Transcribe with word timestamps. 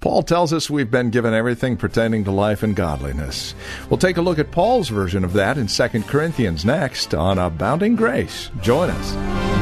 Paul 0.00 0.22
tells 0.22 0.52
us 0.52 0.70
we've 0.70 0.90
been 0.90 1.10
given 1.10 1.34
everything 1.34 1.76
pertaining 1.76 2.22
to 2.24 2.30
life 2.30 2.62
and 2.62 2.76
godliness. 2.76 3.54
We'll 3.90 3.98
take 3.98 4.16
a 4.16 4.22
look 4.22 4.38
at 4.38 4.52
Paul's 4.52 4.88
version 4.88 5.24
of 5.24 5.32
that 5.32 5.58
in 5.58 5.66
2 5.66 5.88
Corinthians 6.02 6.64
next 6.64 7.14
on 7.14 7.38
Abounding 7.38 7.96
Grace. 7.96 8.50
Join 8.60 8.90
us. 8.90 9.58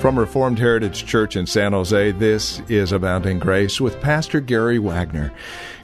From 0.00 0.18
Reformed 0.18 0.58
Heritage 0.58 1.04
Church 1.04 1.36
in 1.36 1.46
San 1.46 1.72
Jose, 1.72 2.12
this 2.12 2.62
is 2.70 2.90
Abounding 2.90 3.38
Grace 3.38 3.80
with 3.80 4.00
Pastor 4.00 4.40
Gary 4.40 4.78
Wagner. 4.78 5.30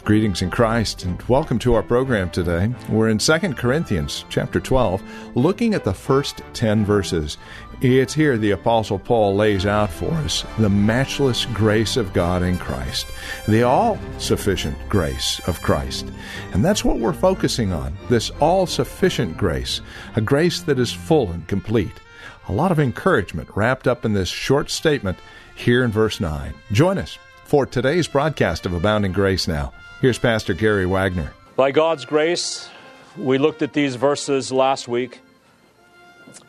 Greetings 0.06 0.40
in 0.40 0.52
Christ 0.52 1.02
and 1.02 1.20
welcome 1.22 1.58
to 1.58 1.74
our 1.74 1.82
program 1.82 2.30
today. 2.30 2.72
We're 2.88 3.08
in 3.08 3.18
2 3.18 3.38
Corinthians 3.54 4.24
chapter 4.28 4.60
12, 4.60 5.02
looking 5.34 5.74
at 5.74 5.82
the 5.82 5.92
first 5.92 6.42
10 6.52 6.84
verses. 6.84 7.38
It's 7.80 8.14
here 8.14 8.38
the 8.38 8.52
apostle 8.52 9.00
Paul 9.00 9.34
lays 9.34 9.66
out 9.66 9.90
for 9.90 10.12
us 10.12 10.44
the 10.58 10.68
matchless 10.68 11.46
grace 11.46 11.96
of 11.96 12.12
God 12.12 12.44
in 12.44 12.56
Christ, 12.56 13.08
the 13.48 13.64
all-sufficient 13.64 14.78
grace 14.88 15.40
of 15.48 15.60
Christ. 15.60 16.06
And 16.52 16.64
that's 16.64 16.84
what 16.84 17.00
we're 17.00 17.12
focusing 17.12 17.72
on, 17.72 17.98
this 18.08 18.30
all-sufficient 18.38 19.36
grace, 19.36 19.80
a 20.14 20.20
grace 20.20 20.60
that 20.60 20.78
is 20.78 20.92
full 20.92 21.32
and 21.32 21.48
complete. 21.48 22.00
A 22.46 22.52
lot 22.52 22.70
of 22.70 22.78
encouragement 22.78 23.48
wrapped 23.56 23.88
up 23.88 24.04
in 24.04 24.12
this 24.12 24.28
short 24.28 24.70
statement 24.70 25.18
here 25.56 25.82
in 25.82 25.90
verse 25.90 26.20
9. 26.20 26.54
Join 26.70 26.96
us 26.96 27.18
for 27.42 27.66
today's 27.66 28.06
broadcast 28.06 28.66
of 28.66 28.72
Abounding 28.72 29.10
Grace 29.10 29.48
now. 29.48 29.72
Here's 30.02 30.18
Pastor 30.18 30.52
Gary 30.52 30.84
Wagner. 30.84 31.32
By 31.56 31.70
God's 31.70 32.04
grace, 32.04 32.68
we 33.16 33.38
looked 33.38 33.62
at 33.62 33.72
these 33.72 33.94
verses 33.94 34.52
last 34.52 34.88
week, 34.88 35.20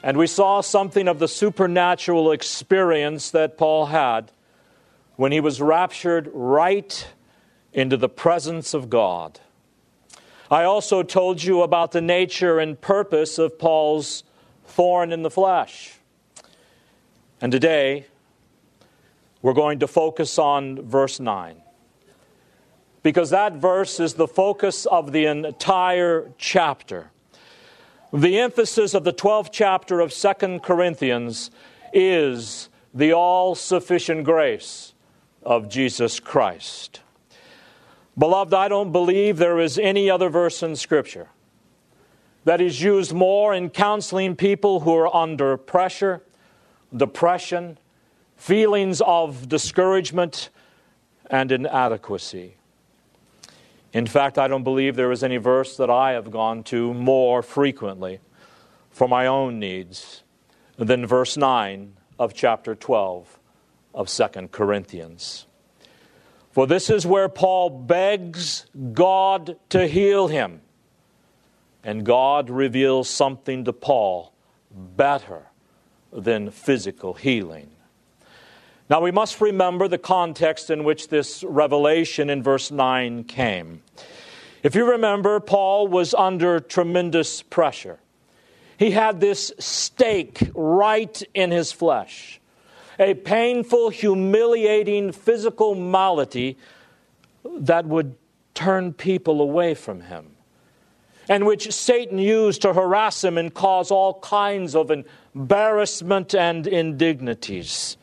and 0.04 0.18
we 0.18 0.28
saw 0.28 0.60
something 0.60 1.08
of 1.08 1.20
the 1.20 1.30
supernatural 1.30 2.34
experience 2.34 3.32
that 3.32 3.58
Paul 3.58 3.86
had 3.86 4.34
when 5.16 5.32
he 5.32 5.40
was 5.40 5.62
raptured 5.62 6.30
right 6.34 7.08
into 7.72 7.96
the 7.96 8.10
presence 8.10 8.74
of 8.74 8.90
God. 8.90 9.40
I 10.52 10.66
also 10.66 11.02
told 11.02 11.42
you 11.42 11.62
about 11.62 11.94
the 11.94 12.02
nature 12.02 12.60
and 12.60 12.80
purpose 12.80 13.38
of 13.38 13.58
Paul's 13.58 14.26
thorn 14.66 15.14
in 15.14 15.22
the 15.22 15.32
flesh. 15.32 15.94
And 17.40 17.50
today, 17.54 18.08
we're 19.42 19.54
going 19.54 19.80
to 19.80 19.88
focus 19.88 20.38
on 20.38 20.82
verse 20.82 21.22
9. 21.22 21.62
Because 23.04 23.30
that 23.30 23.54
verse 23.54 24.00
is 24.00 24.16
the 24.16 24.28
focus 24.28 24.86
of 24.86 25.12
the 25.12 25.26
entire 25.26 26.32
chapter. 26.38 27.12
The 28.12 28.40
emphasis 28.40 28.94
of 28.94 29.04
the 29.04 29.14
12th 29.14 29.50
chapter 29.52 30.00
of 30.00 30.14
2 30.14 30.60
Corinthians 30.60 31.52
is 31.94 32.70
the 32.94 33.14
all 33.14 33.56
sufficient 33.56 34.24
grace 34.24 34.94
of 35.44 35.70
Jesus 35.70 36.20
Christ. 36.20 37.02
Beloved, 38.18 38.54
I 38.54 38.68
don't 38.68 38.92
believe 38.92 39.38
there 39.38 39.60
is 39.60 39.78
any 39.78 40.10
other 40.10 40.30
verse 40.30 40.64
in 40.64 40.76
Scripture 40.76 41.30
that 42.46 42.60
is 42.60 42.82
used 42.82 43.14
more 43.14 43.54
in 43.54 43.70
counseling 43.70 44.36
people 44.36 44.80
who 44.80 44.96
are 44.96 45.14
under 45.16 45.56
pressure, 45.58 46.24
depression, 46.96 47.78
feelings 48.36 49.02
of 49.02 49.48
discouragement, 49.48 50.50
and 51.30 51.52
inadequacy. 51.52 52.57
In 53.98 54.06
fact, 54.06 54.38
I 54.38 54.48
don't 54.48 54.64
believe 54.64 54.96
there 54.96 55.12
is 55.12 55.24
any 55.24 55.38
verse 55.38 55.76
that 55.78 55.90
I 55.90 56.12
have 56.12 56.30
gone 56.30 56.62
to 56.66 56.94
more 56.94 57.42
frequently 57.42 58.20
for 58.92 59.08
my 59.08 59.26
own 59.26 59.58
needs 59.58 60.22
than 60.78 61.08
verse 61.08 61.36
9 61.36 61.94
of 62.20 62.36
chapter 62.36 62.76
12 62.76 63.40
of 63.96 64.08
2 64.08 64.50
Corinthians. 64.52 65.48
For 66.52 66.68
this 66.68 66.92
is 66.92 67.08
where 67.08 67.28
Paul 67.28 67.72
begs 67.72 68.68
God 68.94 69.58
to 69.70 69.88
heal 69.88 70.28
him 70.28 70.62
and 71.84 72.06
God 72.06 72.52
reveals 72.52 73.10
something 73.10 73.66
to 73.66 73.74
Paul 73.74 74.32
better 74.70 75.48
than 76.14 76.52
physical 76.52 77.16
healing. 77.16 77.72
Now, 78.90 79.02
we 79.02 79.12
must 79.12 79.42
remember 79.42 79.88
the 79.88 79.98
context 79.98 80.70
in 80.70 80.84
which 80.86 81.10
this 81.10 81.44
revelation 81.44 82.30
in 82.30 82.42
verse 82.42 82.72
9 82.72 83.26
came. 83.26 83.82
If 84.64 84.76
you 84.76 84.90
remember, 84.90 85.40
Paul 85.40 85.88
was 85.88 86.14
under 86.14 86.60
tremendous 86.60 87.42
pressure. 87.42 88.00
He 88.78 88.92
had 88.92 89.20
this 89.20 89.52
stake 89.60 90.52
right 90.54 91.22
in 91.34 91.52
his 91.52 91.72
flesh, 91.72 92.40
a 92.98 93.14
painful, 93.14 93.90
humiliating 93.90 95.12
physical 95.12 95.76
malady 95.76 96.58
that 97.44 97.86
would 97.86 98.16
turn 98.54 98.94
people 98.94 99.42
away 99.42 99.74
from 99.74 100.02
him 100.02 100.38
and 101.30 101.46
which 101.46 101.72
Satan 101.74 102.18
used 102.18 102.62
to 102.62 102.74
harass 102.74 103.24
him 103.24 103.38
and 103.38 103.54
cause 103.54 103.92
all 103.92 104.20
kinds 104.20 104.76
of 104.76 104.92
embarrassment 104.92 106.34
and 106.34 106.66
indignities. 106.66 107.98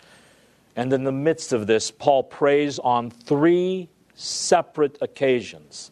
And 0.77 0.93
in 0.93 1.05
the 1.05 1.13
midst 1.13 1.53
of 1.53 1.67
this, 1.67 1.91
Paul 1.91 2.25
prays 2.25 2.79
on 2.79 3.11
three 3.11 3.89
separate 4.15 4.99
occasions 5.01 5.91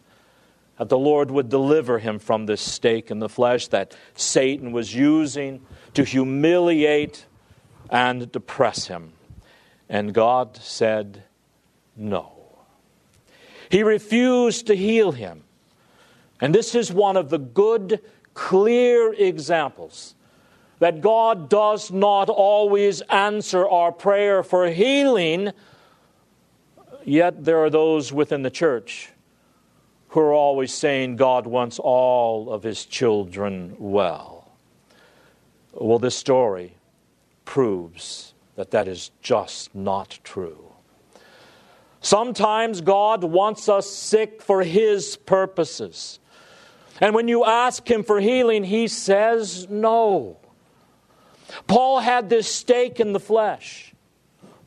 that 0.77 0.89
the 0.89 0.97
Lord 0.97 1.31
would 1.31 1.49
deliver 1.49 1.99
him 1.99 2.19
from 2.19 2.45
this 2.45 2.61
stake 2.61 3.11
in 3.11 3.19
the 3.19 3.29
flesh 3.29 3.67
that 3.67 3.95
Satan 4.15 4.71
was 4.71 4.93
using 4.93 5.61
to 5.93 6.03
humiliate 6.03 7.25
and 7.89 8.31
depress 8.31 8.87
him. 8.87 9.13
And 9.87 10.13
God 10.13 10.57
said, 10.57 11.23
No. 11.95 12.31
He 13.69 13.83
refused 13.83 14.67
to 14.67 14.75
heal 14.75 15.11
him. 15.11 15.43
And 16.41 16.53
this 16.53 16.75
is 16.75 16.91
one 16.91 17.15
of 17.15 17.29
the 17.29 17.37
good, 17.37 18.01
clear 18.33 19.13
examples 19.13 20.15
that 20.83 20.99
God 20.99 21.47
does 21.47 21.91
not 21.91 22.27
always 22.27 22.99
answer 23.03 23.65
our 23.65 23.89
prayer 23.89 24.43
for 24.43 24.67
healing, 24.67 25.53
yet 27.05 27.45
there 27.45 27.59
are 27.59 27.69
those 27.69 28.11
within 28.11 28.41
the 28.41 28.49
church 28.49 29.09
who 30.09 30.19
are 30.19 30.33
always 30.33 30.73
saying 30.73 31.15
God 31.15 31.47
wants 31.47 31.79
all 31.79 32.51
of 32.51 32.63
his 32.63 32.83
children 32.83 33.77
well. 33.79 34.51
Well, 35.71 35.99
this 35.99 36.17
story 36.17 36.75
proves 37.45 38.33
that 38.57 38.71
that 38.71 38.89
is 38.89 39.11
just 39.21 39.73
not 39.73 40.19
true. 40.25 40.73
Sometimes 42.01 42.81
God 42.81 43.23
wants 43.23 43.69
us 43.69 43.89
sick 43.89 44.41
for 44.41 44.63
his 44.63 45.15
purposes. 45.15 46.19
And 46.99 47.15
when 47.15 47.29
you 47.29 47.45
ask 47.45 47.89
him 47.89 48.03
for 48.03 48.19
healing, 48.19 48.65
he 48.65 48.89
says 48.89 49.69
no. 49.69 50.39
Paul 51.67 51.99
had 51.99 52.29
this 52.29 52.53
stake 52.53 52.99
in 52.99 53.13
the 53.13 53.19
flesh. 53.19 53.93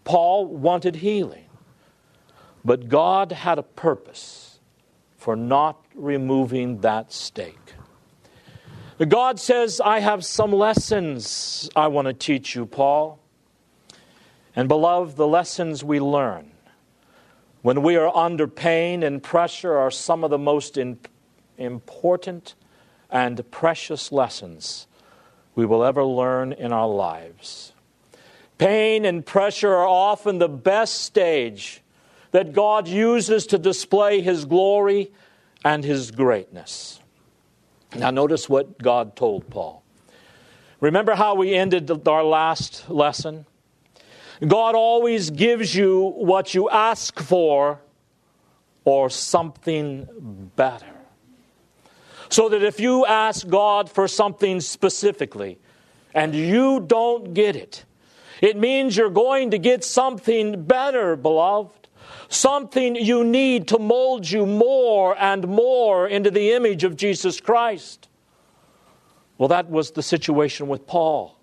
Paul 0.05 0.47
wanted 0.47 0.97
healing. 0.97 1.47
But 2.65 2.89
God 2.89 3.33
had 3.33 3.59
a 3.59 3.63
purpose 3.63 4.59
for 5.17 5.37
not 5.37 5.85
removing 5.95 6.81
that 6.81 7.13
stake. 7.13 7.75
God 9.09 9.39
says, 9.39 9.81
I 9.85 10.01
have 10.01 10.25
some 10.25 10.53
lessons 10.53 11.69
I 11.77 11.89
want 11.89 12.07
to 12.07 12.15
teach 12.15 12.55
you, 12.55 12.67
Paul. 12.67 13.19
And 14.55 14.69
beloved, 14.69 15.17
the 15.17 15.27
lessons 15.27 15.85
we 15.85 16.01
learn 16.01 16.51
when 17.63 17.83
we 17.83 17.97
are 17.97 18.15
under 18.17 18.47
pain 18.47 19.03
and 19.03 19.23
pressure 19.23 19.77
are 19.77 19.91
some 19.91 20.25
of 20.25 20.31
the 20.31 20.39
most 20.39 20.77
important 20.77 21.13
important 21.59 22.55
and 23.11 23.49
precious 23.51 24.13
lessons 24.13 24.87
we 25.57 25.67
will 25.67 25.85
ever 25.85 26.05
learn 26.05 26.53
in 26.53 26.73
our 26.73 26.89
lives. 26.89 27.73
Pain 28.59 29.05
and 29.05 29.27
pressure 29.27 29.75
are 29.75 29.89
often 29.89 30.39
the 30.39 30.49
best 30.49 31.03
stage 31.03 31.83
that 32.31 32.53
God 32.53 32.87
uses 32.87 33.47
to 33.49 33.59
display 33.59 34.21
His 34.21 34.45
glory 34.45 35.11
and 35.67 35.83
his 35.83 36.13
greatness. 36.13 37.01
Now, 37.97 38.13
notice 38.13 38.49
what 38.49 38.79
God 38.79 39.17
told 39.17 39.51
Paul. 39.51 39.83
Remember 40.81 41.17
how 41.17 41.35
we 41.35 41.55
ended 41.55 41.91
our 42.07 42.23
last 42.23 42.89
lesson? 42.89 43.47
God 44.47 44.77
always 44.77 45.31
gives 45.31 45.75
you 45.75 46.13
what 46.17 46.55
you 46.55 46.71
ask 46.71 47.19
for 47.19 47.81
or 48.85 49.11
something 49.11 50.07
better. 50.55 50.96
So 52.29 52.49
that 52.49 52.63
if 52.63 52.81
you 52.81 53.07
ask 53.07 53.47
God 53.49 53.91
for 53.91 54.09
something 54.09 54.61
specifically 54.61 55.59
and 56.15 56.35
you 56.35 56.81
don't 56.81 57.35
get 57.35 57.57
it, 57.57 57.85
it 58.41 58.57
means 58.57 58.97
you're 58.97 59.11
going 59.11 59.53
to 59.53 59.59
get 59.59 59.85
something 59.85 60.65
better, 60.65 61.17
beloved. 61.17 61.89
Something 62.29 62.97
you 62.97 63.23
need 63.25 63.69
to 63.69 63.79
mold 63.79 64.29
you 64.29 64.47
more 64.47 65.17
and 65.19 65.47
more 65.47 66.09
into 66.09 66.31
the 66.31 66.53
image 66.53 66.83
of 66.83 66.97
Jesus 66.97 67.41
Christ. 67.41 68.09
Well, 69.39 69.49
that 69.49 69.71
was 69.71 69.93
the 69.93 70.03
situation 70.03 70.67
with 70.67 70.87
Paul. 70.87 71.39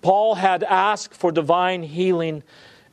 Paul 0.00 0.34
had 0.34 0.64
asked 0.64 1.14
for 1.14 1.30
divine 1.30 1.84
healing, 1.84 2.42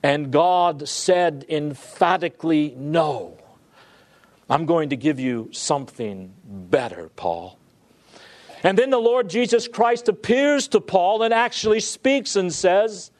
and 0.03 0.31
God 0.31 0.87
said 0.87 1.45
emphatically, 1.49 2.75
No. 2.77 3.38
I'm 4.49 4.65
going 4.65 4.89
to 4.89 4.95
give 4.95 5.19
you 5.19 5.49
something 5.51 6.33
better, 6.43 7.09
Paul. 7.15 7.59
And 8.63 8.77
then 8.77 8.89
the 8.89 8.97
Lord 8.97 9.29
Jesus 9.29 9.67
Christ 9.67 10.09
appears 10.09 10.67
to 10.69 10.81
Paul 10.81 11.23
and 11.23 11.33
actually 11.33 11.79
speaks 11.79 12.35
and 12.35 12.51
says, 12.53 13.11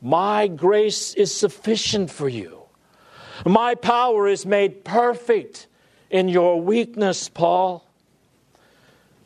My 0.00 0.46
grace 0.46 1.14
is 1.14 1.34
sufficient 1.34 2.10
for 2.10 2.28
you. 2.28 2.58
My 3.46 3.74
power 3.74 4.28
is 4.28 4.44
made 4.44 4.84
perfect 4.84 5.66
in 6.10 6.28
your 6.28 6.60
weakness, 6.60 7.28
Paul. 7.28 7.86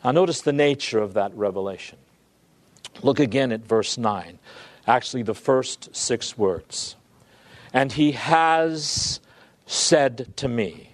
Now, 0.04 0.12
notice 0.12 0.40
the 0.42 0.52
nature 0.52 1.00
of 1.00 1.14
that 1.14 1.34
revelation. 1.34 1.98
Look 3.02 3.18
again 3.18 3.50
at 3.52 3.66
verse 3.66 3.98
9, 3.98 4.38
actually, 4.86 5.22
the 5.24 5.34
first 5.34 5.96
six 5.96 6.38
words. 6.38 6.94
And 7.72 7.90
he 7.90 8.12
has 8.12 9.20
said 9.66 10.36
to 10.36 10.48
me. 10.48 10.93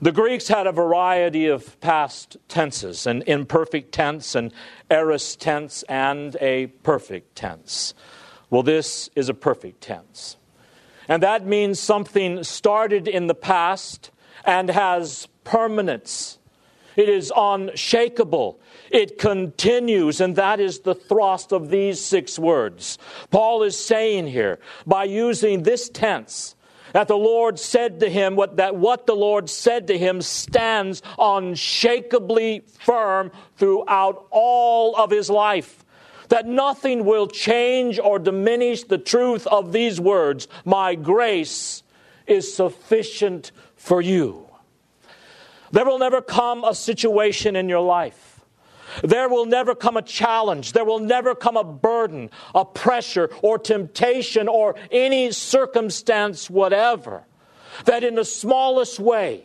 The 0.00 0.12
Greeks 0.12 0.46
had 0.46 0.68
a 0.68 0.72
variety 0.72 1.48
of 1.48 1.80
past 1.80 2.36
tenses 2.46 3.04
an 3.04 3.24
imperfect 3.26 3.90
tense, 3.90 4.36
an 4.36 4.52
aorist 4.88 5.40
tense, 5.40 5.82
and 5.88 6.36
a 6.40 6.68
perfect 6.68 7.34
tense. 7.34 7.94
Well, 8.48 8.62
this 8.62 9.10
is 9.16 9.28
a 9.28 9.34
perfect 9.34 9.80
tense. 9.80 10.36
And 11.08 11.20
that 11.24 11.44
means 11.44 11.80
something 11.80 12.44
started 12.44 13.08
in 13.08 13.26
the 13.26 13.34
past 13.34 14.12
and 14.44 14.70
has 14.70 15.26
permanence. 15.42 16.38
It 16.94 17.08
is 17.08 17.32
unshakable. 17.36 18.60
It 18.92 19.18
continues, 19.18 20.20
and 20.20 20.36
that 20.36 20.60
is 20.60 20.80
the 20.80 20.94
thrust 20.94 21.52
of 21.52 21.70
these 21.70 22.00
six 22.00 22.38
words. 22.38 22.98
Paul 23.32 23.64
is 23.64 23.76
saying 23.76 24.28
here, 24.28 24.60
by 24.86 25.04
using 25.04 25.64
this 25.64 25.88
tense, 25.88 26.54
that 26.92 27.08
the 27.08 27.16
Lord 27.16 27.58
said 27.58 28.00
to 28.00 28.10
him, 28.10 28.36
what, 28.36 28.56
that 28.56 28.76
what 28.76 29.06
the 29.06 29.14
Lord 29.16 29.50
said 29.50 29.86
to 29.88 29.98
him 29.98 30.22
stands 30.22 31.02
unshakably 31.18 32.64
firm 32.80 33.30
throughout 33.56 34.26
all 34.30 34.96
of 34.96 35.10
his 35.10 35.30
life. 35.30 35.84
That 36.28 36.46
nothing 36.46 37.04
will 37.04 37.26
change 37.26 37.98
or 37.98 38.18
diminish 38.18 38.84
the 38.84 38.98
truth 38.98 39.46
of 39.46 39.72
these 39.72 39.98
words 39.98 40.46
My 40.64 40.94
grace 40.94 41.82
is 42.26 42.54
sufficient 42.54 43.50
for 43.76 44.02
you. 44.02 44.46
There 45.70 45.86
will 45.86 45.98
never 45.98 46.20
come 46.20 46.64
a 46.64 46.74
situation 46.74 47.56
in 47.56 47.68
your 47.68 47.80
life 47.80 48.27
there 49.02 49.28
will 49.28 49.46
never 49.46 49.74
come 49.74 49.96
a 49.96 50.02
challenge. 50.02 50.72
There 50.72 50.84
will 50.84 50.98
never 50.98 51.34
come 51.34 51.56
a 51.56 51.64
burden, 51.64 52.30
a 52.54 52.64
pressure, 52.64 53.30
or 53.42 53.58
temptation, 53.58 54.48
or 54.48 54.74
any 54.90 55.32
circumstance, 55.32 56.48
whatever, 56.50 57.24
that 57.84 58.04
in 58.04 58.14
the 58.14 58.24
smallest 58.24 58.98
way 58.98 59.44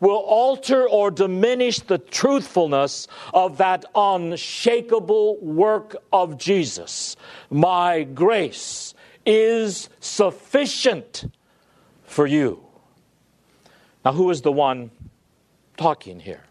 will 0.00 0.16
alter 0.16 0.88
or 0.88 1.10
diminish 1.10 1.80
the 1.80 1.98
truthfulness 1.98 3.08
of 3.32 3.58
that 3.58 3.84
unshakable 3.94 5.38
work 5.40 5.96
of 6.12 6.36
Jesus. 6.36 7.16
My 7.50 8.02
grace 8.02 8.94
is 9.24 9.88
sufficient 10.00 11.24
for 12.04 12.26
you. 12.26 12.62
Now, 14.04 14.12
who 14.12 14.30
is 14.30 14.42
the 14.42 14.52
one 14.52 14.90
talking 15.76 16.20
here? 16.20 16.44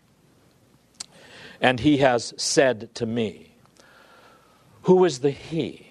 And 1.65 1.79
he 1.79 1.97
has 1.97 2.31
said 2.37 2.93
to 2.93 3.07
me. 3.07 3.55
Who 4.83 5.03
is 5.03 5.21
the 5.21 5.31
he? 5.31 5.87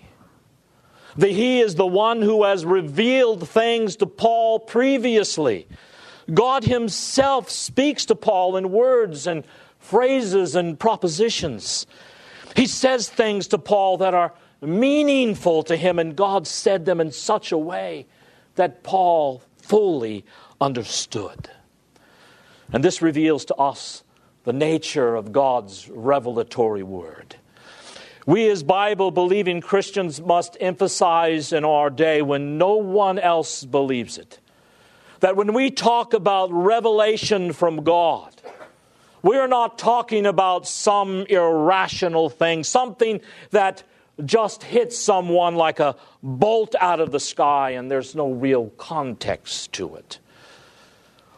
The 1.17 1.33
he 1.33 1.61
is 1.61 1.75
the 1.75 1.85
one 1.85 2.23
who 2.23 2.45
has 2.45 2.65
revealed 2.65 3.49
things 3.49 3.97
to 3.97 4.07
Paul 4.07 4.61
previously. 4.61 5.67
God 6.33 6.63
himself 6.63 7.51
speaks 7.51 8.07
to 8.07 8.15
Paul 8.15 8.57
in 8.57 8.71
words 8.71 9.27
and 9.27 9.43
phrases 9.81 10.55
and 10.55 10.79
propositions. 10.79 11.89
He 12.55 12.67
says 12.69 13.09
things 13.09 13.49
to 13.49 13.59
Paul 13.59 13.97
that 13.97 14.15
are 14.15 14.33
meaningful 14.61 15.65
to 15.65 15.75
him, 15.75 15.99
and 15.99 16.15
God 16.15 16.47
said 16.47 16.85
them 16.85 17.01
in 17.01 17.11
such 17.11 17.51
a 17.51 17.59
way 17.59 18.07
that 18.55 18.85
Paul 18.85 19.43
fully 19.57 20.25
understood. 20.61 21.51
And 22.73 22.85
this 22.85 23.03
reveals 23.03 23.45
to 23.47 23.57
us 23.57 24.04
the 24.45 24.53
nature 24.53 25.15
of 25.17 25.33
God's 25.33 25.89
revelatory 25.89 26.83
word. 26.83 27.37
We, 28.27 28.49
as 28.49 28.63
Bible 28.63 29.11
believing 29.11 29.61
Christians, 29.61 30.21
must 30.21 30.57
emphasize 30.61 31.53
in 31.53 31.65
our 31.65 31.91
day 31.91 32.23
when 32.23 32.57
no 32.57 32.77
one 32.77 33.19
else 33.19 33.65
believes 33.65 34.17
it 34.17 34.39
that 35.25 35.37
when 35.37 35.55
we 35.55 35.71
talk 35.71 36.13
about 36.13 36.53
revelation 36.53 37.55
from 37.55 37.83
God, 37.83 38.35
we're 39.23 39.47
not 39.47 39.79
talking 39.79 40.27
about 40.27 40.69
some 40.69 41.25
irrational 41.31 42.29
thing, 42.29 42.63
something 42.63 43.23
that 43.51 43.85
just 44.23 44.63
hits 44.63 44.99
someone 44.99 45.55
like 45.55 45.81
a 45.81 45.97
bolt 46.23 46.75
out 46.79 47.01
of 47.01 47.11
the 47.11 47.21
sky 47.21 47.71
and 47.71 47.91
there's 47.91 48.15
no 48.15 48.33
real 48.33 48.69
context 48.77 49.73
to 49.73 49.97
it. 49.97 50.19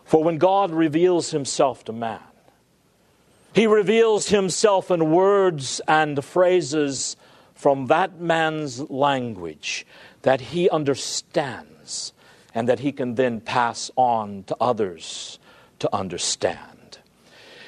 For 0.04 0.24
when 0.24 0.38
God 0.38 0.72
reveals 0.72 1.30
himself 1.30 1.84
to 1.84 1.92
man, 1.92 2.20
he 3.56 3.66
reveals 3.66 4.28
himself 4.28 4.90
in 4.90 5.10
words 5.10 5.80
and 5.88 6.22
phrases 6.22 7.16
from 7.54 7.86
that 7.86 8.20
man's 8.20 8.90
language 8.90 9.86
that 10.20 10.42
he 10.42 10.68
understands 10.68 12.12
and 12.54 12.68
that 12.68 12.80
he 12.80 12.92
can 12.92 13.14
then 13.14 13.40
pass 13.40 13.90
on 13.96 14.44
to 14.44 14.54
others 14.60 15.38
to 15.78 15.88
understand. 15.96 16.98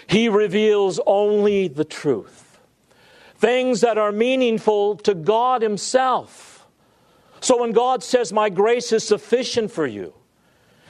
He 0.06 0.28
reveals 0.28 1.00
only 1.06 1.68
the 1.68 1.86
truth, 1.86 2.60
things 3.36 3.80
that 3.80 3.96
are 3.96 4.12
meaningful 4.12 4.96
to 4.96 5.14
God 5.14 5.62
Himself. 5.62 6.66
So 7.40 7.60
when 7.60 7.72
God 7.72 8.02
says, 8.02 8.30
My 8.30 8.50
grace 8.50 8.92
is 8.92 9.04
sufficient 9.06 9.70
for 9.70 9.86
you, 9.86 10.12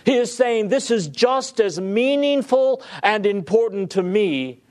He 0.05 0.17
is 0.17 0.37
saying, 0.37 0.69
This 0.69 0.91
is 0.91 1.07
just 1.07 1.61
as 1.61 1.81
meaningful 1.81 2.83
and 3.01 3.25
important 3.27 3.93
to 3.93 4.03
me 4.03 4.63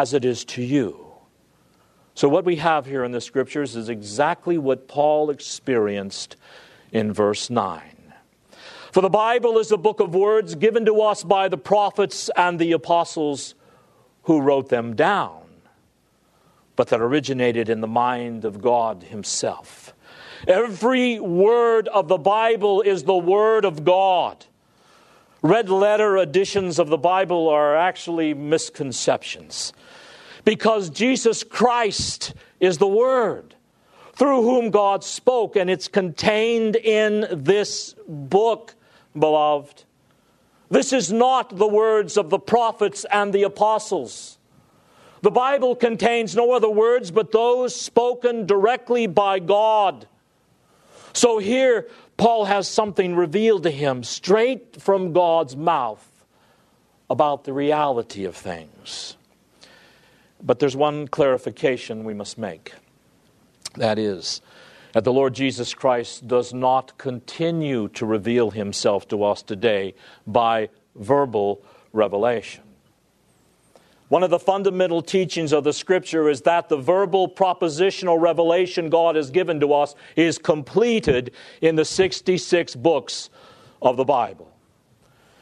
as 0.00 0.14
it 0.14 0.24
is 0.24 0.46
to 0.46 0.62
you. 0.62 1.06
So, 2.14 2.26
what 2.26 2.46
we 2.46 2.56
have 2.56 2.86
here 2.86 3.04
in 3.04 3.12
the 3.12 3.20
scriptures 3.20 3.76
is 3.76 3.90
exactly 3.90 4.56
what 4.56 4.88
Paul 4.88 5.28
experienced 5.28 6.36
in 6.90 7.12
verse 7.12 7.50
9. 7.50 7.82
For 8.92 9.02
the 9.02 9.10
Bible 9.10 9.58
is 9.58 9.70
a 9.70 9.76
book 9.76 10.00
of 10.00 10.14
words 10.14 10.54
given 10.54 10.86
to 10.86 11.02
us 11.02 11.22
by 11.22 11.48
the 11.48 11.58
prophets 11.58 12.30
and 12.34 12.58
the 12.58 12.72
apostles 12.72 13.54
who 14.22 14.40
wrote 14.40 14.70
them 14.70 14.96
down, 14.96 15.42
but 16.76 16.88
that 16.88 17.02
originated 17.02 17.68
in 17.68 17.82
the 17.82 17.86
mind 17.86 18.46
of 18.46 18.62
God 18.62 19.02
Himself. 19.02 19.92
Every 20.48 21.20
word 21.20 21.88
of 21.88 22.08
the 22.08 22.16
Bible 22.16 22.80
is 22.80 23.04
the 23.04 23.18
Word 23.18 23.66
of 23.66 23.84
God. 23.84 24.46
Red 25.42 25.68
letter 25.68 26.16
editions 26.16 26.78
of 26.78 26.88
the 26.88 26.98
Bible 26.98 27.48
are 27.48 27.76
actually 27.76 28.32
misconceptions 28.32 29.74
because 30.50 30.90
Jesus 30.90 31.44
Christ 31.44 32.34
is 32.58 32.78
the 32.78 32.88
Word 32.88 33.54
through 34.14 34.42
whom 34.42 34.72
God 34.72 35.04
spoke, 35.04 35.54
and 35.54 35.70
it's 35.70 35.86
contained 35.86 36.74
in 36.74 37.24
this 37.30 37.94
book, 38.08 38.74
beloved. 39.16 39.84
This 40.68 40.92
is 40.92 41.12
not 41.12 41.56
the 41.56 41.68
words 41.68 42.16
of 42.16 42.30
the 42.30 42.38
prophets 42.40 43.06
and 43.12 43.32
the 43.32 43.44
apostles. 43.44 44.38
The 45.22 45.30
Bible 45.30 45.76
contains 45.76 46.34
no 46.34 46.50
other 46.50 46.68
words 46.68 47.12
but 47.12 47.30
those 47.30 47.72
spoken 47.72 48.44
directly 48.44 49.06
by 49.06 49.38
God. 49.38 50.08
So 51.12 51.38
here, 51.38 51.86
Paul 52.16 52.46
has 52.46 52.66
something 52.66 53.14
revealed 53.14 53.62
to 53.62 53.70
him 53.70 54.02
straight 54.02 54.82
from 54.82 55.12
God's 55.12 55.56
mouth 55.56 56.08
about 57.08 57.44
the 57.44 57.52
reality 57.52 58.24
of 58.24 58.34
things. 58.34 59.16
But 60.42 60.58
there's 60.58 60.76
one 60.76 61.08
clarification 61.08 62.04
we 62.04 62.14
must 62.14 62.38
make. 62.38 62.72
That 63.76 63.98
is, 63.98 64.40
that 64.92 65.04
the 65.04 65.12
Lord 65.12 65.34
Jesus 65.34 65.74
Christ 65.74 66.26
does 66.26 66.52
not 66.52 66.96
continue 66.98 67.88
to 67.88 68.06
reveal 68.06 68.50
himself 68.50 69.06
to 69.08 69.22
us 69.22 69.42
today 69.42 69.94
by 70.26 70.70
verbal 70.94 71.62
revelation. 71.92 72.64
One 74.08 74.24
of 74.24 74.30
the 74.30 74.40
fundamental 74.40 75.02
teachings 75.02 75.52
of 75.52 75.62
the 75.62 75.72
Scripture 75.72 76.28
is 76.28 76.40
that 76.40 76.68
the 76.68 76.76
verbal 76.76 77.28
propositional 77.28 78.20
revelation 78.20 78.90
God 78.90 79.14
has 79.14 79.30
given 79.30 79.60
to 79.60 79.72
us 79.72 79.94
is 80.16 80.36
completed 80.36 81.32
in 81.60 81.76
the 81.76 81.84
66 81.84 82.74
books 82.74 83.30
of 83.80 83.96
the 83.96 84.04
Bible. 84.04 84.50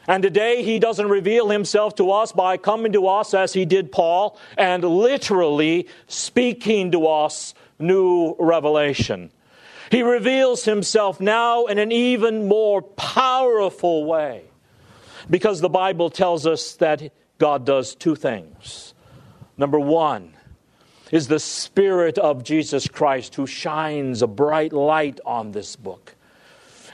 And 0.09 0.23
today, 0.23 0.63
He 0.63 0.79
doesn't 0.79 1.07
reveal 1.07 1.49
Himself 1.49 1.93
to 1.97 2.09
us 2.09 2.31
by 2.31 2.57
coming 2.57 2.93
to 2.93 3.07
us 3.07 3.35
as 3.35 3.53
He 3.53 3.63
did 3.63 3.91
Paul 3.91 4.39
and 4.57 4.83
literally 4.83 5.87
speaking 6.07 6.91
to 6.93 7.05
us 7.05 7.53
new 7.77 8.35
revelation. 8.39 9.31
He 9.91 10.01
reveals 10.01 10.65
Himself 10.65 11.21
now 11.21 11.67
in 11.67 11.77
an 11.77 11.91
even 11.91 12.47
more 12.47 12.81
powerful 12.81 14.03
way 14.03 14.45
because 15.29 15.61
the 15.61 15.69
Bible 15.69 16.09
tells 16.09 16.47
us 16.47 16.73
that 16.77 17.13
God 17.37 17.63
does 17.63 17.93
two 17.93 18.15
things. 18.15 18.95
Number 19.57 19.79
one 19.79 20.33
is 21.11 21.27
the 21.27 21.39
Spirit 21.39 22.17
of 22.17 22.43
Jesus 22.43 22.87
Christ 22.87 23.35
who 23.35 23.45
shines 23.45 24.23
a 24.23 24.27
bright 24.27 24.73
light 24.73 25.19
on 25.23 25.51
this 25.51 25.75
book 25.75 26.15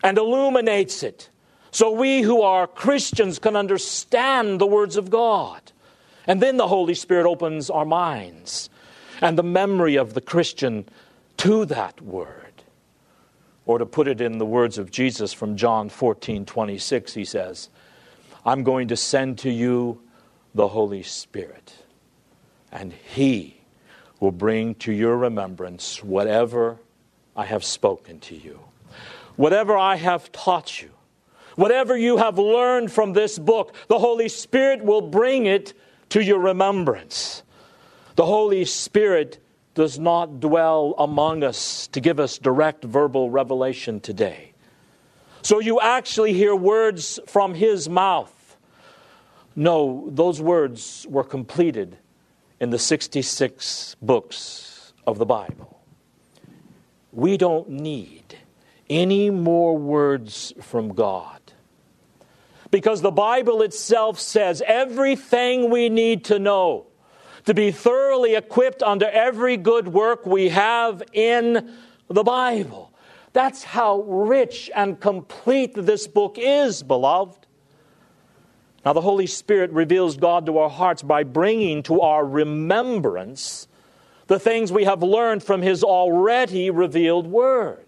and 0.03 0.17
illuminates 0.17 1.01
it 1.01 1.29
so 1.75 1.91
we 1.91 2.21
who 2.21 2.41
are 2.41 2.67
Christians 2.67 3.37
can 3.37 3.57
understand 3.57 4.61
the 4.61 4.65
words 4.65 4.95
of 4.95 5.09
God. 5.09 5.73
And 6.25 6.41
then 6.41 6.55
the 6.55 6.69
Holy 6.69 6.93
Spirit 6.93 7.25
opens 7.25 7.69
our 7.69 7.83
minds 7.83 8.69
and 9.19 9.37
the 9.37 9.43
memory 9.43 9.97
of 9.97 10.13
the 10.13 10.21
Christian 10.21 10.87
to 11.35 11.65
that 11.65 11.99
word. 11.99 12.63
Or 13.65 13.77
to 13.77 13.85
put 13.85 14.07
it 14.07 14.21
in 14.21 14.37
the 14.37 14.45
words 14.45 14.77
of 14.77 14.89
Jesus 14.89 15.33
from 15.33 15.57
John 15.57 15.89
14 15.89 16.45
26, 16.45 17.13
he 17.13 17.25
says, 17.25 17.69
I'm 18.45 18.63
going 18.63 18.87
to 18.87 18.95
send 18.95 19.39
to 19.39 19.51
you 19.51 20.01
the 20.53 20.69
Holy 20.69 21.03
Spirit, 21.03 21.75
and 22.71 22.93
He 22.93 23.57
will 24.21 24.31
bring 24.31 24.75
to 24.75 24.93
your 24.93 25.17
remembrance 25.17 26.01
whatever 26.01 26.77
I 27.35 27.43
have 27.43 27.65
spoken 27.65 28.21
to 28.21 28.35
you, 28.35 28.61
whatever 29.35 29.75
I 29.75 29.97
have 29.97 30.31
taught 30.31 30.81
you, 30.81 30.91
whatever 31.55 31.97
you 31.97 32.17
have 32.17 32.37
learned 32.37 32.91
from 32.91 33.13
this 33.13 33.39
book, 33.39 33.75
the 33.87 33.99
Holy 33.99 34.29
Spirit 34.29 34.83
will 34.83 35.01
bring 35.01 35.45
it 35.45 35.73
to 36.09 36.23
your 36.23 36.39
remembrance. 36.39 37.43
The 38.15 38.25
Holy 38.25 38.65
Spirit 38.65 39.39
does 39.73 39.99
not 39.99 40.39
dwell 40.39 40.95
among 40.97 41.43
us 41.43 41.87
to 41.87 41.99
give 41.99 42.19
us 42.19 42.37
direct 42.37 42.83
verbal 42.83 43.29
revelation 43.29 43.99
today. 43.99 44.53
So 45.41 45.59
you 45.59 45.79
actually 45.81 46.33
hear 46.33 46.55
words 46.55 47.19
from 47.27 47.53
His 47.53 47.89
mouth 47.89 48.31
no, 49.55 50.09
those 50.11 50.41
words 50.41 51.07
were 51.09 51.23
completed 51.23 51.97
in 52.59 52.71
the 52.71 52.79
66 52.79 53.95
books 54.01 54.93
of 55.07 55.17
the 55.17 55.25
Bible. 55.25 55.81
We 57.13 57.37
don't 57.37 57.69
need 57.69 58.37
any 58.89 59.29
more 59.29 59.77
words 59.77 60.53
from 60.61 60.89
God. 60.93 61.39
Because 62.75 63.01
the 63.01 63.09
Bible 63.09 63.61
itself 63.61 64.19
says 64.19 64.61
everything 64.67 65.69
we 65.69 65.87
need 65.87 66.25
to 66.25 66.39
know 66.39 66.87
to 67.45 67.53
be 67.53 67.71
thoroughly 67.71 68.35
equipped 68.35 68.83
under 68.83 69.07
every 69.09 69.55
good 69.55 69.87
work 69.87 70.25
we 70.25 70.49
have 70.49 71.01
in 71.13 71.73
the 72.09 72.23
Bible. 72.25 72.91
That's 73.31 73.63
how 73.63 74.01
rich 74.01 74.69
and 74.75 74.99
complete 74.99 75.71
this 75.73 76.05
book 76.05 76.35
is, 76.37 76.83
beloved. 76.83 77.47
Now, 78.83 78.91
the 78.91 78.99
Holy 78.99 79.27
Spirit 79.27 79.71
reveals 79.71 80.17
God 80.17 80.45
to 80.47 80.57
our 80.57 80.69
hearts 80.69 81.01
by 81.01 81.23
bringing 81.23 81.81
to 81.83 82.01
our 82.01 82.25
remembrance 82.25 83.69
the 84.27 84.37
things 84.37 84.69
we 84.69 84.83
have 84.83 85.01
learned 85.01 85.43
from 85.43 85.61
His 85.61 85.81
already 85.81 86.69
revealed 86.71 87.25
Word. 87.25 87.84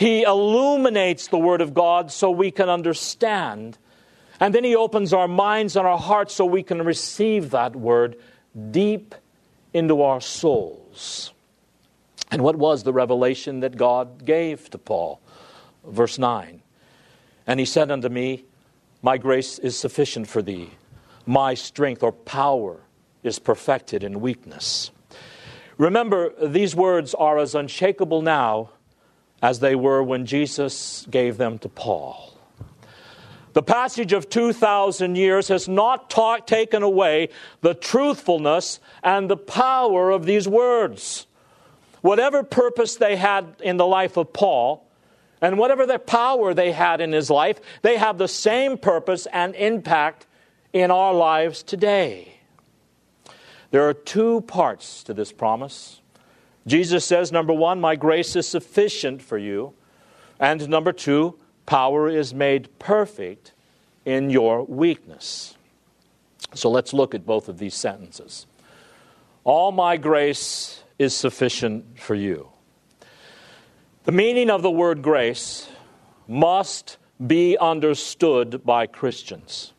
He 0.00 0.22
illuminates 0.22 1.28
the 1.28 1.36
Word 1.36 1.60
of 1.60 1.74
God 1.74 2.10
so 2.10 2.30
we 2.30 2.50
can 2.50 2.70
understand. 2.70 3.76
And 4.40 4.54
then 4.54 4.64
He 4.64 4.74
opens 4.74 5.12
our 5.12 5.28
minds 5.28 5.76
and 5.76 5.86
our 5.86 5.98
hearts 5.98 6.34
so 6.34 6.46
we 6.46 6.62
can 6.62 6.82
receive 6.82 7.50
that 7.50 7.76
Word 7.76 8.16
deep 8.70 9.14
into 9.74 10.00
our 10.00 10.22
souls. 10.22 11.34
And 12.30 12.40
what 12.40 12.56
was 12.56 12.82
the 12.82 12.94
revelation 12.94 13.60
that 13.60 13.76
God 13.76 14.24
gave 14.24 14.70
to 14.70 14.78
Paul? 14.78 15.20
Verse 15.86 16.18
9. 16.18 16.62
And 17.46 17.60
he 17.60 17.66
said 17.66 17.90
unto 17.90 18.08
me, 18.08 18.44
my 19.02 19.18
grace 19.18 19.58
is 19.58 19.78
sufficient 19.78 20.28
for 20.28 20.40
thee. 20.40 20.70
My 21.26 21.52
strength 21.52 22.02
or 22.02 22.12
power 22.12 22.80
is 23.22 23.38
perfected 23.38 24.02
in 24.02 24.22
weakness. 24.22 24.92
Remember, 25.76 26.32
these 26.42 26.74
words 26.74 27.12
are 27.12 27.38
as 27.38 27.54
unshakable 27.54 28.22
now 28.22 28.70
as 29.42 29.60
they 29.60 29.74
were 29.74 30.02
when 30.02 30.26
Jesus 30.26 31.06
gave 31.10 31.36
them 31.36 31.58
to 31.58 31.68
Paul. 31.68 32.38
The 33.52 33.62
passage 33.62 34.12
of 34.12 34.28
2,000 34.28 35.16
years 35.16 35.48
has 35.48 35.68
not 35.68 36.08
taken 36.46 36.82
away 36.82 37.30
the 37.62 37.74
truthfulness 37.74 38.78
and 39.02 39.28
the 39.28 39.36
power 39.36 40.10
of 40.10 40.24
these 40.24 40.46
words. 40.46 41.26
Whatever 42.00 42.42
purpose 42.42 42.96
they 42.96 43.16
had 43.16 43.56
in 43.60 43.76
the 43.76 43.86
life 43.86 44.16
of 44.16 44.32
Paul, 44.32 44.86
and 45.40 45.58
whatever 45.58 45.86
the 45.86 45.98
power 45.98 46.54
they 46.54 46.70
had 46.70 47.00
in 47.00 47.12
his 47.12 47.30
life, 47.30 47.60
they 47.82 47.96
have 47.96 48.18
the 48.18 48.28
same 48.28 48.78
purpose 48.78 49.26
and 49.32 49.54
impact 49.54 50.26
in 50.72 50.90
our 50.90 51.14
lives 51.14 51.62
today. 51.62 52.34
There 53.70 53.88
are 53.88 53.94
two 53.94 54.42
parts 54.42 55.02
to 55.04 55.14
this 55.14 55.32
promise. 55.32 56.00
Jesus 56.66 57.04
says, 57.04 57.32
number 57.32 57.52
one, 57.52 57.80
my 57.80 57.96
grace 57.96 58.36
is 58.36 58.46
sufficient 58.46 59.22
for 59.22 59.38
you. 59.38 59.72
And 60.38 60.68
number 60.68 60.92
two, 60.92 61.38
power 61.66 62.08
is 62.08 62.34
made 62.34 62.78
perfect 62.78 63.52
in 64.04 64.30
your 64.30 64.64
weakness. 64.64 65.56
So 66.54 66.70
let's 66.70 66.92
look 66.92 67.14
at 67.14 67.26
both 67.26 67.48
of 67.48 67.58
these 67.58 67.74
sentences. 67.74 68.46
All 69.44 69.72
my 69.72 69.96
grace 69.96 70.82
is 70.98 71.14
sufficient 71.14 71.98
for 71.98 72.14
you. 72.14 72.48
The 74.04 74.12
meaning 74.12 74.50
of 74.50 74.62
the 74.62 74.70
word 74.70 75.02
grace 75.02 75.68
must 76.26 76.96
be 77.26 77.56
understood 77.58 78.64
by 78.64 78.86
Christians 78.86 79.72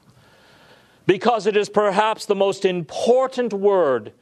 because 1.05 1.47
it 1.47 1.57
is 1.57 1.69
perhaps 1.69 2.25
the 2.25 2.35
most 2.35 2.65
important 2.65 3.53
word 3.53 4.13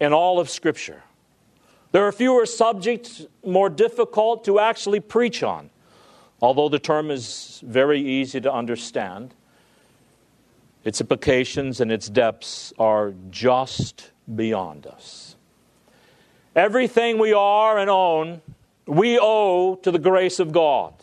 in 0.00 0.12
all 0.12 0.38
of 0.38 0.48
Scripture. 0.48 1.02
There 1.94 2.04
are 2.08 2.10
fewer 2.10 2.44
subjects 2.44 3.24
more 3.46 3.70
difficult 3.70 4.42
to 4.46 4.58
actually 4.58 4.98
preach 4.98 5.44
on, 5.44 5.70
although 6.42 6.68
the 6.68 6.80
term 6.80 7.08
is 7.08 7.62
very 7.64 8.00
easy 8.00 8.40
to 8.40 8.52
understand. 8.52 9.32
Its 10.82 11.00
implications 11.00 11.80
and 11.80 11.92
its 11.92 12.08
depths 12.08 12.72
are 12.80 13.14
just 13.30 14.10
beyond 14.34 14.88
us. 14.88 15.36
Everything 16.56 17.16
we 17.16 17.32
are 17.32 17.78
and 17.78 17.88
own 17.88 18.42
we 18.88 19.16
owe 19.22 19.76
to 19.76 19.92
the 19.92 20.00
grace 20.00 20.40
of 20.40 20.50
God. 20.50 20.94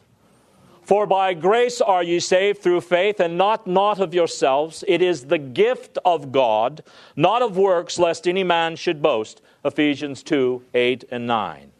For 0.92 1.08
by 1.08 1.34
grace 1.36 1.80
are 1.80 2.04
ye 2.04 2.20
saved 2.20 2.62
through 2.62 2.82
faith, 2.82 3.22
and 3.22 3.38
not 3.38 3.66
not 3.66 4.02
of 4.02 4.14
yourselves. 4.14 4.84
It 4.90 5.02
is 5.02 5.28
the 5.28 5.38
gift 5.38 5.98
of 6.04 6.34
God, 6.34 6.84
not 7.16 7.42
of 7.42 7.56
works, 7.56 7.98
lest 7.98 8.28
any 8.28 8.44
man 8.44 8.76
should 8.76 9.02
boast. 9.02 9.42
Ephesians 9.64 10.22
2 10.22 10.66
8 10.74 11.06
and 11.10 11.26
9. 11.26 11.72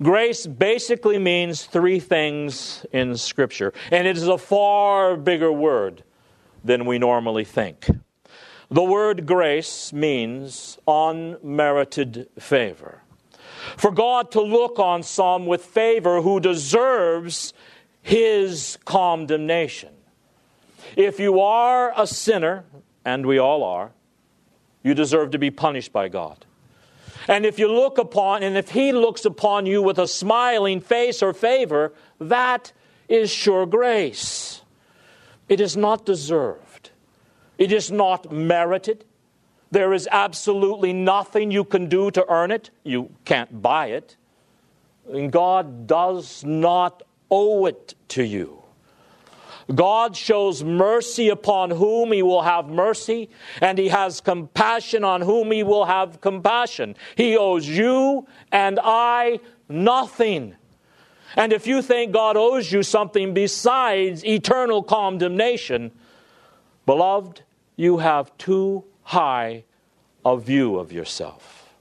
Grace 0.00 0.46
basically 0.46 1.18
means 1.18 1.64
three 1.64 1.98
things 1.98 2.86
in 2.92 3.16
Scripture, 3.16 3.72
and 3.90 4.06
it 4.06 4.16
is 4.16 4.28
a 4.28 4.38
far 4.38 5.16
bigger 5.16 5.50
word 5.50 6.04
than 6.62 6.84
we 6.84 7.00
normally 7.00 7.44
think. 7.44 7.90
The 8.70 8.84
word 8.84 9.26
grace 9.26 9.92
means 9.92 10.78
unmerited 10.86 12.28
favor 12.38 13.02
for 13.76 13.90
God 13.90 14.30
to 14.32 14.40
look 14.40 14.78
on 14.78 15.02
some 15.02 15.46
with 15.46 15.64
favor 15.64 16.20
who 16.20 16.40
deserves 16.40 17.52
his 18.02 18.78
condemnation. 18.84 19.90
If 20.96 21.18
you 21.20 21.40
are 21.40 21.92
a 21.96 22.06
sinner, 22.06 22.64
and 23.04 23.24
we 23.24 23.38
all 23.38 23.62
are, 23.62 23.92
you 24.82 24.94
deserve 24.94 25.30
to 25.30 25.38
be 25.38 25.50
punished 25.50 25.92
by 25.92 26.08
God. 26.08 26.44
And 27.28 27.46
if 27.46 27.58
you 27.58 27.72
look 27.72 27.98
upon, 27.98 28.42
and 28.42 28.56
if 28.56 28.70
he 28.70 28.92
looks 28.92 29.24
upon 29.24 29.66
you 29.66 29.80
with 29.80 29.98
a 29.98 30.08
smiling 30.08 30.80
face 30.80 31.22
or 31.22 31.32
favor, 31.32 31.92
that 32.18 32.72
is 33.08 33.30
sure 33.30 33.64
grace. 33.64 34.62
It 35.48 35.60
is 35.60 35.76
not 35.76 36.04
deserved. 36.04 36.90
It 37.58 37.70
is 37.72 37.92
not 37.92 38.32
merited. 38.32 39.04
There 39.70 39.92
is 39.92 40.08
absolutely 40.10 40.92
nothing 40.92 41.50
you 41.50 41.64
can 41.64 41.88
do 41.88 42.10
to 42.10 42.28
earn 42.28 42.50
it. 42.50 42.70
You 42.82 43.10
can't 43.24 43.62
buy 43.62 43.86
it. 43.86 44.16
And 45.10 45.30
God 45.30 45.86
does 45.86 46.44
not 46.44 47.02
owe 47.32 47.66
it 47.66 47.94
to 48.08 48.22
you. 48.22 48.62
God 49.74 50.16
shows 50.16 50.62
mercy 50.62 51.28
upon 51.28 51.70
whom 51.70 52.12
he 52.12 52.22
will 52.22 52.42
have 52.42 52.68
mercy, 52.68 53.30
and 53.60 53.78
he 53.78 53.88
has 53.88 54.20
compassion 54.20 55.02
on 55.02 55.22
whom 55.22 55.50
he 55.50 55.62
will 55.62 55.86
have 55.86 56.20
compassion. 56.20 56.94
He 57.16 57.36
owes 57.36 57.66
you 57.66 58.26
and 58.50 58.78
I 58.82 59.40
nothing. 59.68 60.56
And 61.36 61.52
if 61.52 61.66
you 61.66 61.80
think 61.80 62.12
God 62.12 62.36
owes 62.36 62.70
you 62.70 62.82
something 62.82 63.32
besides 63.32 64.24
eternal 64.24 64.82
condemnation, 64.82 65.92
beloved, 66.84 67.42
you 67.76 67.98
have 67.98 68.36
too 68.36 68.84
high 69.04 69.64
a 70.24 70.36
view 70.36 70.78
of 70.78 70.92
yourself. 70.92 71.72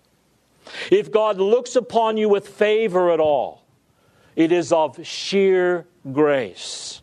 If 0.89 1.11
God 1.11 1.37
looks 1.37 1.75
upon 1.75 2.15
you 2.15 2.29
with 2.29 2.47
favor 2.47 3.11
at 3.11 3.19
all, 3.19 3.60
it 4.35 4.51
is 4.51 4.71
of 4.71 5.05
sheer 5.05 5.85
grace. 6.11 7.01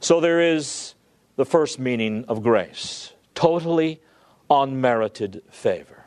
So 0.00 0.20
there 0.20 0.40
is 0.40 0.94
the 1.36 1.44
first 1.44 1.78
meaning 1.78 2.24
of 2.28 2.42
grace 2.42 3.12
totally 3.34 4.00
unmerited 4.50 5.42
favor. 5.48 6.04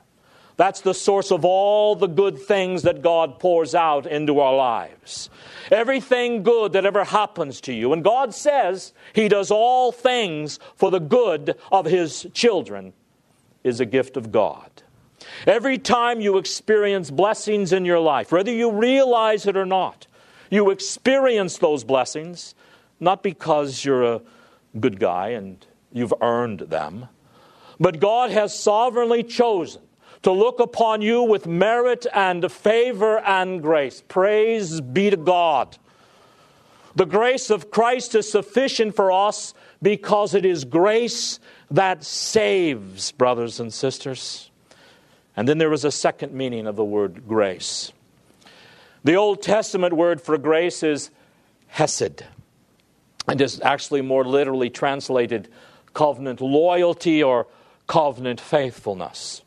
That's 0.57 0.81
the 0.81 0.93
source 0.93 1.31
of 1.31 1.45
all 1.45 1.95
the 1.95 2.07
good 2.07 2.37
things 2.37 2.83
that 2.83 3.01
God 3.01 3.39
pours 3.39 3.73
out 3.73 4.05
into 4.05 4.39
our 4.39 4.53
lives. 4.53 5.29
Everything 5.71 6.43
good 6.43 6.73
that 6.73 6.85
ever 6.85 7.05
happens 7.05 7.61
to 7.61 7.73
you. 7.73 7.93
And 7.93 8.03
God 8.03 8.33
says 8.35 8.93
He 9.13 9.29
does 9.29 9.49
all 9.49 9.91
things 9.91 10.59
for 10.75 10.91
the 10.91 10.99
good 10.99 11.57
of 11.71 11.85
His 11.85 12.27
children 12.33 12.93
is 13.63 13.79
a 13.79 13.85
gift 13.85 14.17
of 14.17 14.31
God. 14.31 14.69
Every 15.47 15.77
time 15.77 16.21
you 16.21 16.38
experience 16.38 17.11
blessings 17.11 17.73
in 17.73 17.85
your 17.85 18.00
life, 18.00 18.31
whether 18.31 18.51
you 18.51 18.71
realize 18.71 19.45
it 19.45 19.57
or 19.57 19.65
not, 19.65 20.07
you 20.50 20.69
experience 20.69 21.57
those 21.57 21.83
blessings 21.83 22.55
not 23.00 23.23
because 23.23 23.83
you're 23.83 24.03
a 24.03 24.21
good 24.79 25.00
guy 25.00 25.29
and 25.29 25.65
you've 25.91 26.13
earned 26.21 26.59
them, 26.59 27.07
but 27.79 28.00
God 28.00 28.31
has 28.31 28.57
sovereignly 28.57 29.23
chosen 29.23 29.81
to 30.21 30.31
look 30.31 30.59
upon 30.59 31.01
you 31.01 31.23
with 31.23 31.47
merit 31.47 32.05
and 32.13 32.50
favor 32.51 33.19
and 33.19 33.61
grace. 33.61 34.03
Praise 34.07 34.79
be 34.79 35.09
to 35.09 35.17
God. 35.17 35.77
The 36.95 37.05
grace 37.05 37.50
of 37.50 37.71
Christ 37.71 38.13
is 38.13 38.29
sufficient 38.29 38.95
for 38.95 39.11
us 39.11 39.53
because 39.81 40.35
it 40.35 40.45
is 40.45 40.63
grace 40.63 41.39
that 41.71 42.03
saves, 42.03 43.11
brothers 43.11 43.59
and 43.59 43.73
sisters. 43.73 44.50
And 45.35 45.47
then 45.47 45.57
there 45.57 45.69
was 45.69 45.85
a 45.85 45.91
second 45.91 46.33
meaning 46.33 46.67
of 46.67 46.75
the 46.75 46.83
word 46.83 47.27
grace. 47.27 47.91
The 49.03 49.15
Old 49.15 49.41
Testament 49.41 49.93
word 49.93 50.21
for 50.21 50.38
grace 50.38 50.83
is 50.83 51.09
hesed 51.67 52.23
and 53.27 53.41
is 53.41 53.61
actually 53.61 54.01
more 54.01 54.25
literally 54.25 54.69
translated 54.69 55.47
covenant 55.93 56.41
loyalty 56.41 57.23
or 57.23 57.47
covenant 57.88 58.39
faithfulness. 58.39 59.41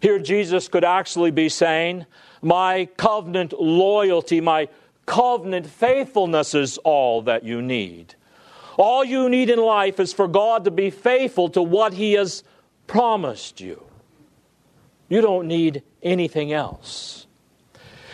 Here, 0.00 0.18
Jesus 0.18 0.68
could 0.68 0.84
actually 0.84 1.30
be 1.30 1.48
saying, 1.48 2.06
My 2.42 2.86
covenant 2.96 3.52
loyalty, 3.58 4.40
my 4.40 4.68
covenant 5.06 5.66
faithfulness 5.66 6.54
is 6.54 6.78
all 6.78 7.22
that 7.22 7.44
you 7.44 7.62
need. 7.62 8.14
All 8.76 9.04
you 9.04 9.28
need 9.28 9.50
in 9.50 9.60
life 9.60 10.00
is 10.00 10.12
for 10.12 10.26
God 10.26 10.64
to 10.64 10.70
be 10.70 10.90
faithful 10.90 11.48
to 11.50 11.62
what 11.62 11.92
He 11.92 12.14
has 12.14 12.42
promised 12.86 13.60
you. 13.60 13.84
You 15.12 15.20
don't 15.20 15.46
need 15.46 15.82
anything 16.02 16.54
else. 16.54 17.26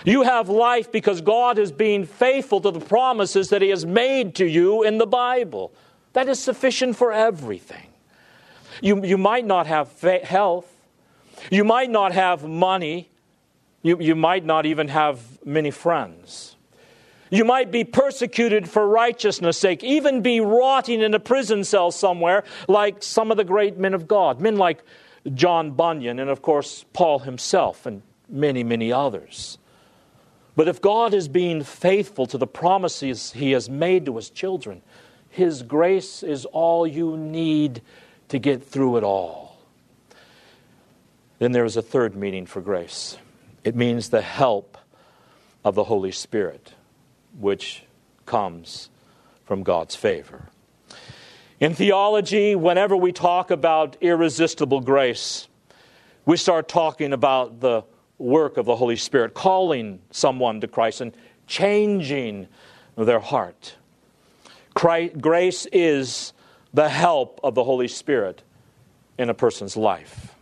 You 0.04 0.24
have 0.24 0.48
life 0.48 0.90
because 0.90 1.20
God 1.20 1.56
is 1.56 1.70
being 1.70 2.04
faithful 2.04 2.60
to 2.60 2.72
the 2.72 2.80
promises 2.80 3.50
that 3.50 3.62
He 3.62 3.68
has 3.68 3.86
made 3.86 4.34
to 4.34 4.44
you 4.44 4.82
in 4.82 4.98
the 4.98 5.06
Bible. 5.06 5.72
That 6.14 6.28
is 6.28 6.40
sufficient 6.40 6.96
for 6.96 7.12
everything. 7.12 7.86
You, 8.82 9.04
you 9.04 9.16
might 9.16 9.46
not 9.46 9.68
have 9.68 9.92
health, 10.00 10.66
you 11.52 11.62
might 11.62 11.88
not 11.88 12.10
have 12.10 12.42
money, 12.42 13.10
you, 13.82 14.00
you 14.00 14.16
might 14.16 14.44
not 14.44 14.66
even 14.66 14.88
have 14.88 15.20
many 15.46 15.70
friends. 15.70 16.56
You 17.30 17.44
might 17.44 17.70
be 17.70 17.84
persecuted 17.84 18.68
for 18.68 18.88
righteousness' 18.88 19.56
sake, 19.56 19.84
even 19.84 20.20
be 20.20 20.40
rotting 20.40 21.00
in 21.00 21.14
a 21.14 21.20
prison 21.20 21.62
cell 21.62 21.92
somewhere, 21.92 22.42
like 22.66 23.04
some 23.04 23.30
of 23.30 23.36
the 23.36 23.44
great 23.44 23.78
men 23.78 23.94
of 23.94 24.08
God, 24.08 24.40
men 24.40 24.56
like 24.56 24.82
John 25.34 25.72
Bunyan, 25.72 26.18
and 26.18 26.30
of 26.30 26.42
course, 26.42 26.84
Paul 26.92 27.20
himself, 27.20 27.86
and 27.86 28.02
many, 28.28 28.62
many 28.62 28.92
others. 28.92 29.58
But 30.56 30.68
if 30.68 30.80
God 30.80 31.14
is 31.14 31.28
being 31.28 31.62
faithful 31.62 32.26
to 32.26 32.38
the 32.38 32.46
promises 32.46 33.32
He 33.32 33.52
has 33.52 33.70
made 33.70 34.06
to 34.06 34.16
His 34.16 34.28
children, 34.28 34.82
His 35.30 35.62
grace 35.62 36.22
is 36.22 36.44
all 36.46 36.86
you 36.86 37.16
need 37.16 37.80
to 38.28 38.38
get 38.38 38.64
through 38.64 38.96
it 38.96 39.04
all. 39.04 39.56
Then 41.38 41.52
there 41.52 41.64
is 41.64 41.76
a 41.76 41.82
third 41.82 42.16
meaning 42.16 42.46
for 42.46 42.60
grace 42.60 43.16
it 43.64 43.76
means 43.76 44.08
the 44.08 44.22
help 44.22 44.78
of 45.64 45.74
the 45.74 45.84
Holy 45.84 46.12
Spirit, 46.12 46.72
which 47.38 47.84
comes 48.24 48.88
from 49.44 49.62
God's 49.62 49.94
favor. 49.94 50.46
In 51.60 51.74
theology, 51.74 52.54
whenever 52.54 52.96
we 52.96 53.10
talk 53.10 53.50
about 53.50 53.96
irresistible 54.00 54.80
grace, 54.80 55.48
we 56.24 56.36
start 56.36 56.68
talking 56.68 57.12
about 57.12 57.58
the 57.58 57.82
work 58.16 58.58
of 58.58 58.66
the 58.66 58.76
Holy 58.76 58.94
Spirit, 58.94 59.34
calling 59.34 59.98
someone 60.12 60.60
to 60.60 60.68
Christ 60.68 61.00
and 61.00 61.12
changing 61.48 62.46
their 62.96 63.18
heart. 63.18 63.74
Christ, 64.74 65.18
grace 65.20 65.66
is 65.72 66.32
the 66.72 66.88
help 66.88 67.40
of 67.42 67.56
the 67.56 67.64
Holy 67.64 67.88
Spirit 67.88 68.44
in 69.18 69.28
a 69.28 69.34
person's 69.34 69.76
life. 69.76 70.36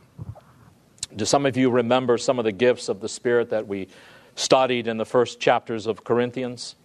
Do 1.14 1.24
some 1.24 1.46
of 1.46 1.56
you 1.56 1.70
remember 1.70 2.18
some 2.18 2.38
of 2.38 2.44
the 2.44 2.52
gifts 2.52 2.90
of 2.90 3.00
the 3.00 3.08
Spirit 3.08 3.48
that 3.48 3.66
we 3.66 3.88
studied 4.34 4.86
in 4.86 4.98
the 4.98 5.06
first 5.06 5.40
chapters 5.40 5.86
of 5.86 6.04
Corinthians? 6.04 6.76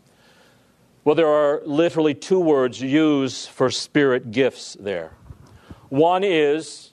Well, 1.03 1.15
there 1.15 1.27
are 1.27 1.61
literally 1.65 2.13
two 2.13 2.39
words 2.39 2.79
used 2.79 3.49
for 3.49 3.71
spirit 3.71 4.31
gifts 4.31 4.77
there. 4.79 5.13
One 5.89 6.23
is 6.23 6.91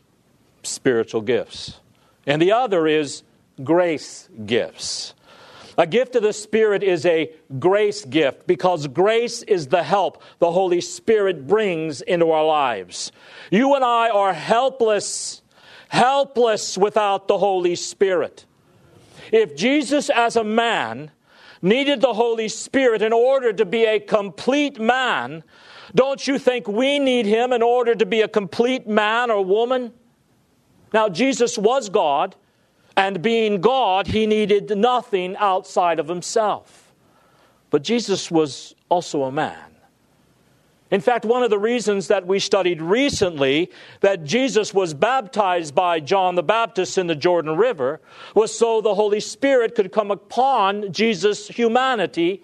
spiritual 0.63 1.21
gifts, 1.21 1.79
and 2.27 2.41
the 2.41 2.53
other 2.53 2.87
is 2.87 3.23
grace 3.63 4.29
gifts. 4.47 5.15
A 5.79 5.87
gift 5.87 6.17
of 6.17 6.25
the 6.25 6.33
Spirit 6.33 6.83
is 6.83 7.07
a 7.07 7.31
grace 7.61 8.05
gift 8.05 8.49
because 8.49 8.89
grace 8.89 9.45
is 9.45 9.69
the 9.69 9.85
help 9.85 10.21
the 10.41 10.51
Holy 10.51 10.81
Spirit 10.81 11.47
brings 11.47 12.01
into 12.01 12.33
our 12.33 12.45
lives. 12.45 13.13
You 13.53 13.77
and 13.77 13.85
I 13.85 14.09
are 14.11 14.33
helpless, 14.33 15.41
helpless 15.89 16.77
without 16.77 17.29
the 17.29 17.39
Holy 17.39 17.77
Spirit. 17.77 18.45
If 19.31 19.55
Jesus, 19.55 20.11
as 20.11 20.35
a 20.35 20.43
man, 20.43 21.13
needed 21.63 22.01
the 22.01 22.15
Holy 22.15 22.49
Spirit 22.49 23.03
in 23.03 23.13
order 23.13 23.53
to 23.53 23.65
be 23.65 23.85
a 23.85 24.01
complete 24.01 24.81
man, 24.81 25.43
don't 25.95 26.27
you 26.27 26.39
think 26.39 26.69
we 26.69 26.99
need 26.99 27.27
him 27.27 27.53
in 27.53 27.63
order 27.63 27.95
to 27.95 28.07
be 28.07 28.21
a 28.21 28.29
complete 28.29 28.87
man 28.87 29.31
or 29.31 29.45
woman? 29.45 29.93
Now, 30.93 31.09
Jesus 31.09 31.59
was 31.59 31.89
God. 31.89 32.37
And 32.97 33.23
being 33.23 33.61
God, 33.61 34.09
he 34.09 34.27
needed 34.27 34.77
nothing 34.77 35.37
outside 35.37 36.01
of 36.01 36.09
himself. 36.09 36.93
But 37.71 37.83
Jesus 37.83 38.29
was 38.29 38.75
also 38.89 39.23
a 39.23 39.31
man. 39.31 39.78
In 40.91 41.03
fact, 41.03 41.27
one 41.27 41.43
of 41.43 41.51
the 41.51 41.59
reasons 41.59 42.09
that 42.09 42.27
we 42.27 42.39
studied 42.39 42.81
recently 42.81 43.71
that 44.01 44.25
Jesus 44.25 44.73
was 44.73 44.95
baptized 44.95 45.75
by 45.75 46.01
John 46.01 46.35
the 46.35 46.43
Baptist 46.43 46.97
in 46.97 47.07
the 47.07 47.15
Jordan 47.15 47.57
River 47.57 48.01
was 48.35 48.57
so 48.59 48.81
the 48.81 48.95
Holy 48.95 49.21
Spirit 49.21 49.75
could 49.75 49.93
come 49.93 50.11
upon 50.11 50.91
Jesus' 50.93 51.49
humanity 51.49 52.43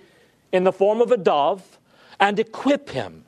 in 0.52 0.64
the 0.64 0.72
form 0.72 1.00
of 1.00 1.10
a 1.10 1.16
dove 1.16 1.78
and 2.20 2.38
equip 2.38 2.90
him 2.90 3.24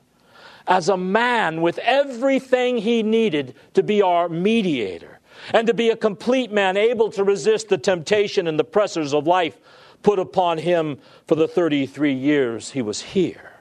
as 0.67 0.87
a 0.87 0.97
man 0.97 1.61
with 1.61 1.79
everything 1.79 2.77
he 2.77 3.01
needed 3.01 3.55
to 3.73 3.81
be 3.81 4.01
our 4.03 4.29
mediator 4.29 5.19
and 5.53 5.65
to 5.67 5.73
be 5.73 5.89
a 5.89 5.95
complete 5.95 6.51
man, 6.51 6.77
able 6.77 7.09
to 7.11 7.23
resist 7.23 7.69
the 7.69 7.77
temptation 7.77 8.47
and 8.47 8.59
the 8.59 8.63
pressures 8.63 9.13
of 9.13 9.25
life 9.25 9.57
put 10.03 10.19
upon 10.19 10.59
him 10.59 10.99
for 11.25 11.35
the 11.35 11.47
33 11.47 12.13
years 12.13 12.71
he 12.71 12.81
was 12.81 13.01
here. 13.01 13.56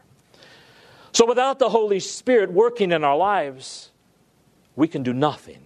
So, 1.16 1.24
without 1.24 1.58
the 1.58 1.70
Holy 1.70 2.00
Spirit 2.00 2.52
working 2.52 2.92
in 2.92 3.02
our 3.02 3.16
lives, 3.16 3.90
we 4.74 4.86
can 4.86 5.02
do 5.02 5.14
nothing. 5.14 5.64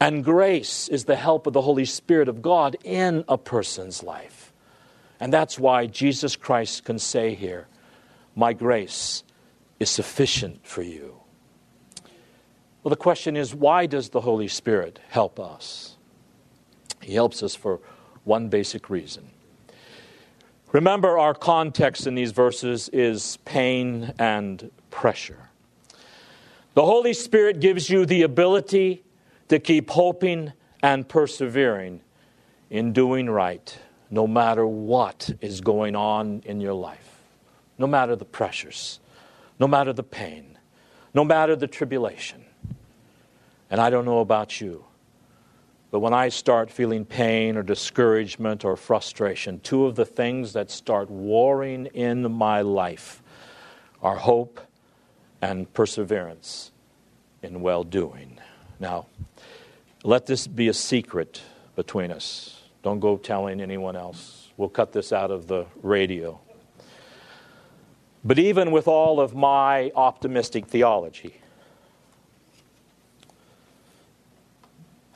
And 0.00 0.24
grace 0.24 0.88
is 0.88 1.04
the 1.04 1.14
help 1.14 1.46
of 1.46 1.52
the 1.52 1.60
Holy 1.60 1.84
Spirit 1.84 2.28
of 2.28 2.42
God 2.42 2.76
in 2.82 3.22
a 3.28 3.38
person's 3.38 4.02
life. 4.02 4.52
And 5.20 5.32
that's 5.32 5.60
why 5.60 5.86
Jesus 5.86 6.34
Christ 6.34 6.82
can 6.82 6.98
say 6.98 7.36
here, 7.36 7.68
My 8.34 8.52
grace 8.52 9.22
is 9.78 9.90
sufficient 9.90 10.66
for 10.66 10.82
you. 10.82 11.20
Well, 12.82 12.90
the 12.90 12.96
question 12.96 13.36
is 13.36 13.54
why 13.54 13.86
does 13.86 14.08
the 14.08 14.22
Holy 14.22 14.48
Spirit 14.48 14.98
help 15.08 15.38
us? 15.38 15.98
He 17.00 17.14
helps 17.14 17.44
us 17.44 17.54
for 17.54 17.78
one 18.24 18.48
basic 18.48 18.90
reason. 18.90 19.30
Remember, 20.72 21.18
our 21.18 21.34
context 21.34 22.06
in 22.06 22.14
these 22.14 22.32
verses 22.32 22.88
is 22.90 23.38
pain 23.44 24.12
and 24.18 24.70
pressure. 24.90 25.50
The 26.74 26.84
Holy 26.84 27.12
Spirit 27.12 27.60
gives 27.60 27.88
you 27.88 28.04
the 28.04 28.22
ability 28.22 29.04
to 29.48 29.58
keep 29.58 29.90
hoping 29.90 30.52
and 30.82 31.08
persevering 31.08 32.02
in 32.68 32.92
doing 32.92 33.30
right, 33.30 33.78
no 34.10 34.26
matter 34.26 34.66
what 34.66 35.30
is 35.40 35.60
going 35.60 35.94
on 35.96 36.42
in 36.44 36.60
your 36.60 36.74
life, 36.74 37.22
no 37.78 37.86
matter 37.86 38.16
the 38.16 38.24
pressures, 38.24 39.00
no 39.58 39.66
matter 39.66 39.92
the 39.92 40.02
pain, 40.02 40.58
no 41.14 41.24
matter 41.24 41.56
the 41.56 41.66
tribulation. 41.66 42.44
And 43.70 43.80
I 43.80 43.88
don't 43.88 44.04
know 44.04 44.18
about 44.18 44.60
you, 44.60 44.84
but 45.96 46.00
when 46.00 46.12
I 46.12 46.28
start 46.28 46.70
feeling 46.70 47.06
pain 47.06 47.56
or 47.56 47.62
discouragement 47.62 48.66
or 48.66 48.76
frustration, 48.76 49.60
two 49.60 49.86
of 49.86 49.94
the 49.94 50.04
things 50.04 50.52
that 50.52 50.70
start 50.70 51.08
warring 51.08 51.86
in 51.86 52.30
my 52.32 52.60
life 52.60 53.22
are 54.02 54.16
hope 54.16 54.60
and 55.40 55.72
perseverance 55.72 56.70
in 57.42 57.62
well 57.62 57.82
doing. 57.82 58.38
Now, 58.78 59.06
let 60.04 60.26
this 60.26 60.46
be 60.46 60.68
a 60.68 60.74
secret 60.74 61.40
between 61.76 62.12
us. 62.12 62.64
Don't 62.82 63.00
go 63.00 63.16
telling 63.16 63.62
anyone 63.62 63.96
else. 63.96 64.50
We'll 64.58 64.68
cut 64.68 64.92
this 64.92 65.14
out 65.14 65.30
of 65.30 65.46
the 65.46 65.64
radio. 65.76 66.38
But 68.22 68.38
even 68.38 68.70
with 68.70 68.86
all 68.86 69.18
of 69.18 69.34
my 69.34 69.92
optimistic 69.96 70.66
theology, 70.66 71.40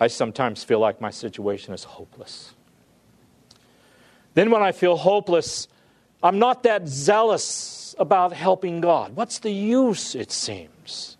I 0.01 0.07
sometimes 0.07 0.65
feel 0.65 0.81
like 0.81 1.01
my 1.01 1.11
situation 1.11 1.75
is 1.75 1.85
hopeless. 1.85 2.55
Then, 4.33 4.51
when 4.51 4.63
I 4.63 4.73
feel 4.73 4.97
hopeless, 4.97 5.69
I'm 6.23 6.39
not 6.39 6.63
that 6.63 6.89
zealous 6.89 7.95
about 7.99 8.33
helping 8.33 8.81
God. 8.81 9.15
What's 9.15 9.41
the 9.41 9.51
use, 9.51 10.15
it 10.15 10.33
seems? 10.33 11.19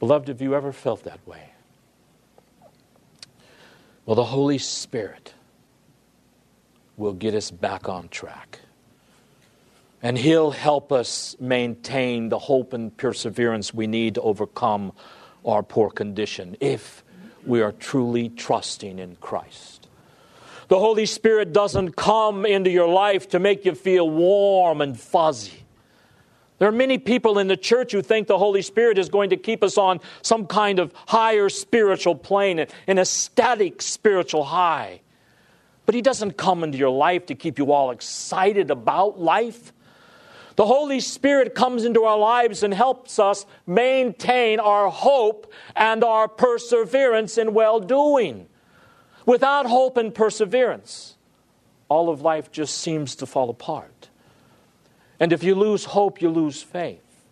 Beloved, 0.00 0.28
have 0.28 0.40
you 0.40 0.54
ever 0.54 0.72
felt 0.72 1.04
that 1.04 1.24
way? 1.26 1.50
Well, 4.06 4.16
the 4.16 4.24
Holy 4.24 4.58
Spirit 4.58 5.34
will 6.96 7.12
get 7.12 7.34
us 7.34 7.50
back 7.50 7.88
on 7.88 8.08
track. 8.08 8.58
And 10.02 10.16
He'll 10.16 10.50
help 10.50 10.90
us 10.90 11.36
maintain 11.38 12.30
the 12.30 12.38
hope 12.38 12.72
and 12.72 12.96
perseverance 12.96 13.72
we 13.74 13.86
need 13.86 14.14
to 14.14 14.22
overcome 14.22 14.92
our 15.44 15.62
poor 15.62 15.90
condition 15.90 16.56
if 16.60 17.04
we 17.46 17.62
are 17.62 17.72
truly 17.72 18.28
trusting 18.28 18.98
in 18.98 19.16
Christ. 19.16 19.88
The 20.68 20.78
Holy 20.78 21.06
Spirit 21.06 21.52
doesn't 21.52 21.96
come 21.96 22.46
into 22.46 22.70
your 22.70 22.88
life 22.88 23.30
to 23.30 23.38
make 23.38 23.64
you 23.64 23.74
feel 23.74 24.08
warm 24.08 24.80
and 24.80 24.98
fuzzy. 24.98 25.64
There 26.60 26.68
are 26.68 26.72
many 26.72 26.98
people 26.98 27.38
in 27.38 27.48
the 27.48 27.56
church 27.56 27.92
who 27.92 28.02
think 28.02 28.28
the 28.28 28.38
Holy 28.38 28.60
Spirit 28.60 28.98
is 28.98 29.08
going 29.08 29.30
to 29.30 29.36
keep 29.36 29.64
us 29.64 29.78
on 29.78 29.98
some 30.20 30.46
kind 30.46 30.78
of 30.78 30.92
higher 31.08 31.48
spiritual 31.48 32.14
plane, 32.14 32.66
an 32.86 32.98
ecstatic 32.98 33.80
spiritual 33.80 34.44
high. 34.44 35.00
But 35.86 35.94
He 35.94 36.02
doesn't 36.02 36.36
come 36.36 36.62
into 36.62 36.76
your 36.76 36.90
life 36.90 37.26
to 37.26 37.34
keep 37.34 37.58
you 37.58 37.72
all 37.72 37.90
excited 37.90 38.70
about 38.70 39.18
life. 39.18 39.72
The 40.60 40.66
Holy 40.66 41.00
Spirit 41.00 41.54
comes 41.54 41.86
into 41.86 42.04
our 42.04 42.18
lives 42.18 42.62
and 42.62 42.74
helps 42.74 43.18
us 43.18 43.46
maintain 43.66 44.60
our 44.60 44.90
hope 44.90 45.50
and 45.74 46.04
our 46.04 46.28
perseverance 46.28 47.38
in 47.38 47.54
well 47.54 47.80
doing. 47.80 48.46
Without 49.24 49.64
hope 49.64 49.96
and 49.96 50.14
perseverance, 50.14 51.16
all 51.88 52.10
of 52.10 52.20
life 52.20 52.52
just 52.52 52.76
seems 52.76 53.16
to 53.16 53.24
fall 53.24 53.48
apart. 53.48 54.10
And 55.18 55.32
if 55.32 55.42
you 55.42 55.54
lose 55.54 55.86
hope, 55.86 56.20
you 56.20 56.28
lose 56.28 56.62
faith. 56.62 57.24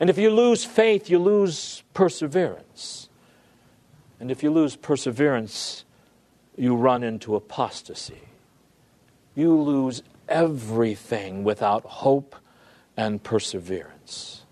And 0.00 0.10
if 0.10 0.18
you 0.18 0.30
lose 0.30 0.64
faith, 0.64 1.08
you 1.08 1.20
lose 1.20 1.84
perseverance. 1.94 3.08
And 4.18 4.32
if 4.32 4.42
you 4.42 4.50
lose 4.50 4.74
perseverance, 4.74 5.84
you 6.56 6.74
run 6.74 7.04
into 7.04 7.36
apostasy. 7.36 8.22
You 9.36 9.54
lose 9.54 10.02
everything 10.28 11.44
without 11.44 11.84
hope 11.84 12.34
and 12.98 13.22
perseverance. 13.22 14.42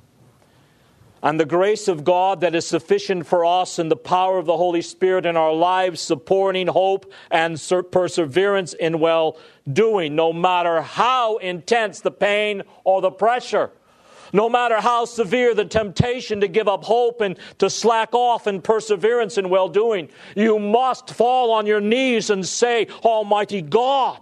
And 1.20 1.40
the 1.40 1.44
grace 1.44 1.88
of 1.88 2.04
God 2.04 2.42
that 2.42 2.54
is 2.54 2.64
sufficient 2.64 3.26
for 3.26 3.44
us 3.44 3.80
and 3.80 3.90
the 3.90 3.96
power 3.96 4.38
of 4.38 4.46
the 4.46 4.56
Holy 4.56 4.82
Spirit 4.82 5.26
in 5.26 5.36
our 5.36 5.52
lives, 5.52 6.00
supporting 6.00 6.68
hope 6.68 7.12
and 7.28 7.60
perseverance 7.90 8.72
in 8.74 9.00
well 9.00 9.36
doing, 9.70 10.14
no 10.14 10.32
matter 10.32 10.80
how 10.80 11.38
intense 11.38 12.00
the 12.00 12.12
pain 12.12 12.62
or 12.84 13.00
the 13.00 13.10
pressure. 13.10 13.72
No 14.32 14.48
matter 14.48 14.80
how 14.80 15.04
severe 15.06 15.54
the 15.54 15.64
temptation 15.64 16.40
to 16.40 16.48
give 16.48 16.68
up 16.68 16.84
hope 16.84 17.20
and 17.20 17.38
to 17.58 17.70
slack 17.70 18.12
off 18.12 18.46
in 18.46 18.60
perseverance 18.60 19.38
and 19.38 19.50
well 19.50 19.68
doing, 19.68 20.08
you 20.36 20.58
must 20.58 21.10
fall 21.10 21.50
on 21.50 21.66
your 21.66 21.80
knees 21.80 22.30
and 22.30 22.46
say, 22.46 22.86
Almighty 23.04 23.62
God, 23.62 24.20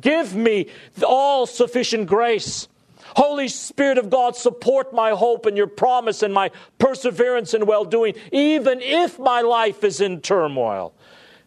give 0.00 0.34
me 0.34 0.66
all 1.04 1.46
sufficient 1.46 2.08
grace 2.08 2.68
Holy 3.16 3.48
Spirit 3.48 3.98
of 3.98 4.10
God, 4.10 4.36
support 4.36 4.92
my 4.92 5.10
hope 5.10 5.46
and 5.46 5.56
your 5.56 5.66
promise 5.66 6.22
and 6.22 6.32
my 6.32 6.50
perseverance 6.78 7.54
and 7.54 7.66
well 7.66 7.84
doing, 7.84 8.14
even 8.32 8.80
if 8.80 9.18
my 9.18 9.40
life 9.40 9.84
is 9.84 10.00
in 10.00 10.20
turmoil. 10.20 10.92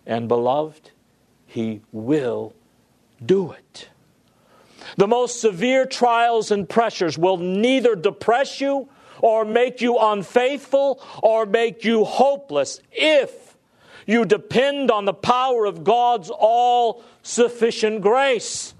And 0.05 0.27
beloved, 0.27 0.91
He 1.45 1.81
will 1.91 2.53
do 3.25 3.51
it. 3.51 3.89
The 4.97 5.07
most 5.07 5.39
severe 5.39 5.85
trials 5.85 6.51
and 6.51 6.67
pressures 6.67 7.17
will 7.17 7.37
neither 7.37 7.95
depress 7.95 8.61
you 8.61 8.89
or 9.21 9.45
make 9.45 9.81
you 9.81 9.97
unfaithful 9.97 11.01
or 11.21 11.45
make 11.45 11.83
you 11.83 12.03
hopeless 12.03 12.81
if 12.91 13.55
you 14.05 14.25
depend 14.25 14.91
on 14.91 15.05
the 15.05 15.13
power 15.13 15.65
of 15.65 15.83
God's 15.83 16.29
all 16.29 17.03
sufficient 17.21 18.01
grace. 18.01 18.72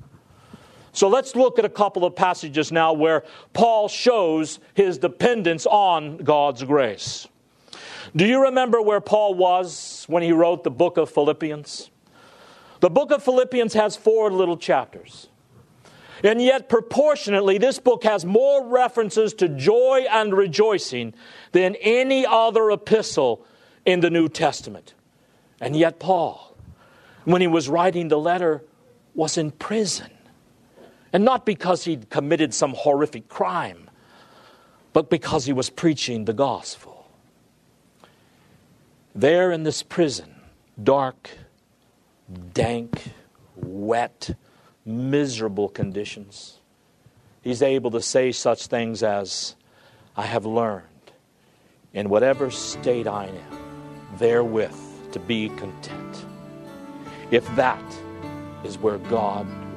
So 0.93 1.07
let's 1.07 1.35
look 1.35 1.59
at 1.59 1.65
a 1.65 1.69
couple 1.69 2.05
of 2.05 2.15
passages 2.15 2.71
now 2.71 2.93
where 2.93 3.23
Paul 3.51 3.87
shows 3.87 4.59
his 4.75 4.99
dependence 4.99 5.65
on 5.65 6.17
God's 6.17 6.63
grace. 6.63 7.27
Do 8.15 8.25
you 8.25 8.43
remember 8.43 8.79
where 8.81 9.01
Paul 9.01 9.33
was 9.33 10.05
when 10.07 10.21
he 10.21 10.31
wrote 10.31 10.63
the 10.63 10.71
book 10.71 10.97
of 10.97 11.09
Philippians? 11.09 11.89
The 12.79 12.91
book 12.91 13.11
of 13.11 13.23
Philippians 13.23 13.73
has 13.73 13.95
four 13.95 14.31
little 14.31 14.57
chapters. 14.57 15.29
And 16.23 16.41
yet, 16.41 16.69
proportionately, 16.69 17.57
this 17.57 17.79
book 17.79 18.03
has 18.03 18.23
more 18.23 18.65
references 18.67 19.33
to 19.35 19.49
joy 19.49 20.05
and 20.09 20.33
rejoicing 20.33 21.15
than 21.53 21.75
any 21.81 22.25
other 22.25 22.69
epistle 22.71 23.45
in 23.85 23.99
the 23.99 24.09
New 24.09 24.29
Testament. 24.29 24.93
And 25.59 25.75
yet, 25.75 25.99
Paul, 25.99 26.55
when 27.25 27.41
he 27.41 27.47
was 27.47 27.67
writing 27.67 28.09
the 28.09 28.19
letter, 28.19 28.63
was 29.15 29.37
in 29.37 29.51
prison. 29.51 30.11
And 31.13 31.23
not 31.23 31.45
because 31.45 31.85
he'd 31.85 32.09
committed 32.09 32.53
some 32.55 32.73
horrific 32.73 33.29
crime, 33.29 33.89
but 34.93 35.11
because 35.11 35.45
he 35.45 35.53
was 35.53 35.69
preaching 35.69 36.25
the 36.25 36.33
gospel. 36.33 37.07
There 39.13 39.51
in 39.51 39.61
this 39.61 39.83
prison, 39.83 40.33
dark, 40.81 41.29
dank, 42.53 43.11
wet, 43.55 44.35
miserable 44.85 45.69
conditions, 45.69 46.59
he's 47.43 47.61
able 47.61 47.91
to 47.91 48.01
say 48.01 48.31
such 48.31 48.65
things 48.65 49.03
as, 49.03 49.55
I 50.17 50.23
have 50.23 50.47
learned 50.47 50.87
in 51.93 52.09
whatever 52.09 52.49
state 52.49 53.05
I 53.05 53.25
am, 53.25 54.17
therewith 54.17 55.11
to 55.11 55.19
be 55.19 55.49
content. 55.49 56.25
If 57.29 57.47
that 57.55 57.83
is 58.63 58.79
where 58.79 58.97
God 58.97 59.47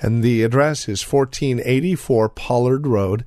and 0.00 0.22
the 0.22 0.42
address 0.42 0.88
is 0.88 1.02
1484 1.02 2.28
Pollard 2.30 2.86
Road, 2.86 3.24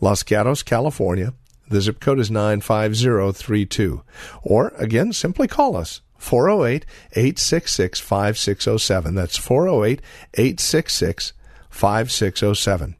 Los 0.00 0.22
Gatos, 0.22 0.62
California. 0.62 1.34
The 1.68 1.80
zip 1.80 2.00
code 2.00 2.20
is 2.20 2.30
95032. 2.30 4.02
Or, 4.42 4.72
again, 4.76 5.12
simply 5.12 5.48
call 5.48 5.76
us. 5.76 6.02
408 6.18 6.86
866 7.12 8.00
5607. 8.00 9.14
That's 9.14 9.36
408 9.36 10.00
866 10.34 11.32
5607. 11.70 12.96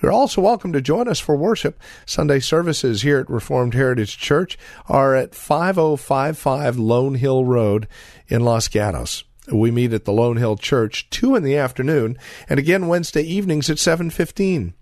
You're 0.00 0.12
also 0.12 0.40
welcome 0.40 0.72
to 0.72 0.80
join 0.80 1.08
us 1.08 1.18
for 1.18 1.36
worship. 1.36 1.80
Sunday 2.04 2.40
services 2.40 3.02
here 3.02 3.20
at 3.20 3.30
Reformed 3.30 3.74
Heritage 3.74 4.18
Church 4.18 4.58
are 4.86 5.14
at 5.14 5.34
5055 5.34 6.78
Lone 6.78 7.14
Hill 7.14 7.44
Road 7.44 7.88
in 8.28 8.44
Los 8.44 8.68
Gatos. 8.68 9.24
We 9.52 9.70
meet 9.70 9.92
at 9.92 10.04
the 10.04 10.12
Lone 10.12 10.36
Hill 10.36 10.56
Church 10.56 11.08
2 11.10 11.36
in 11.36 11.42
the 11.42 11.56
afternoon 11.56 12.16
and 12.48 12.58
again 12.58 12.88
Wednesday 12.88 13.22
evenings 13.22 13.68
at 13.68 13.78
7:15. 13.78 14.72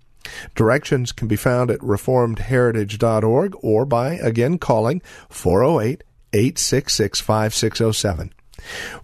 Directions 0.55 1.11
can 1.11 1.27
be 1.27 1.35
found 1.35 1.69
at 1.69 1.79
reformedheritage.org 1.79 3.55
or 3.61 3.85
by 3.85 4.13
again 4.13 4.57
calling 4.57 5.01
408-866-5607. 5.29 8.29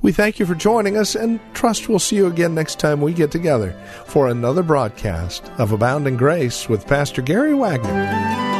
We 0.01 0.13
thank 0.13 0.39
you 0.39 0.45
for 0.45 0.55
joining 0.55 0.95
us 0.95 1.15
and 1.15 1.41
trust 1.53 1.89
we'll 1.89 1.99
see 1.99 2.15
you 2.15 2.27
again 2.27 2.55
next 2.55 2.79
time 2.79 3.01
we 3.01 3.11
get 3.11 3.31
together 3.31 3.75
for 4.05 4.29
another 4.29 4.63
broadcast 4.63 5.43
of 5.57 5.73
Abounding 5.73 6.15
Grace 6.15 6.69
with 6.69 6.87
Pastor 6.87 7.21
Gary 7.21 7.53
Wagner. 7.53 8.58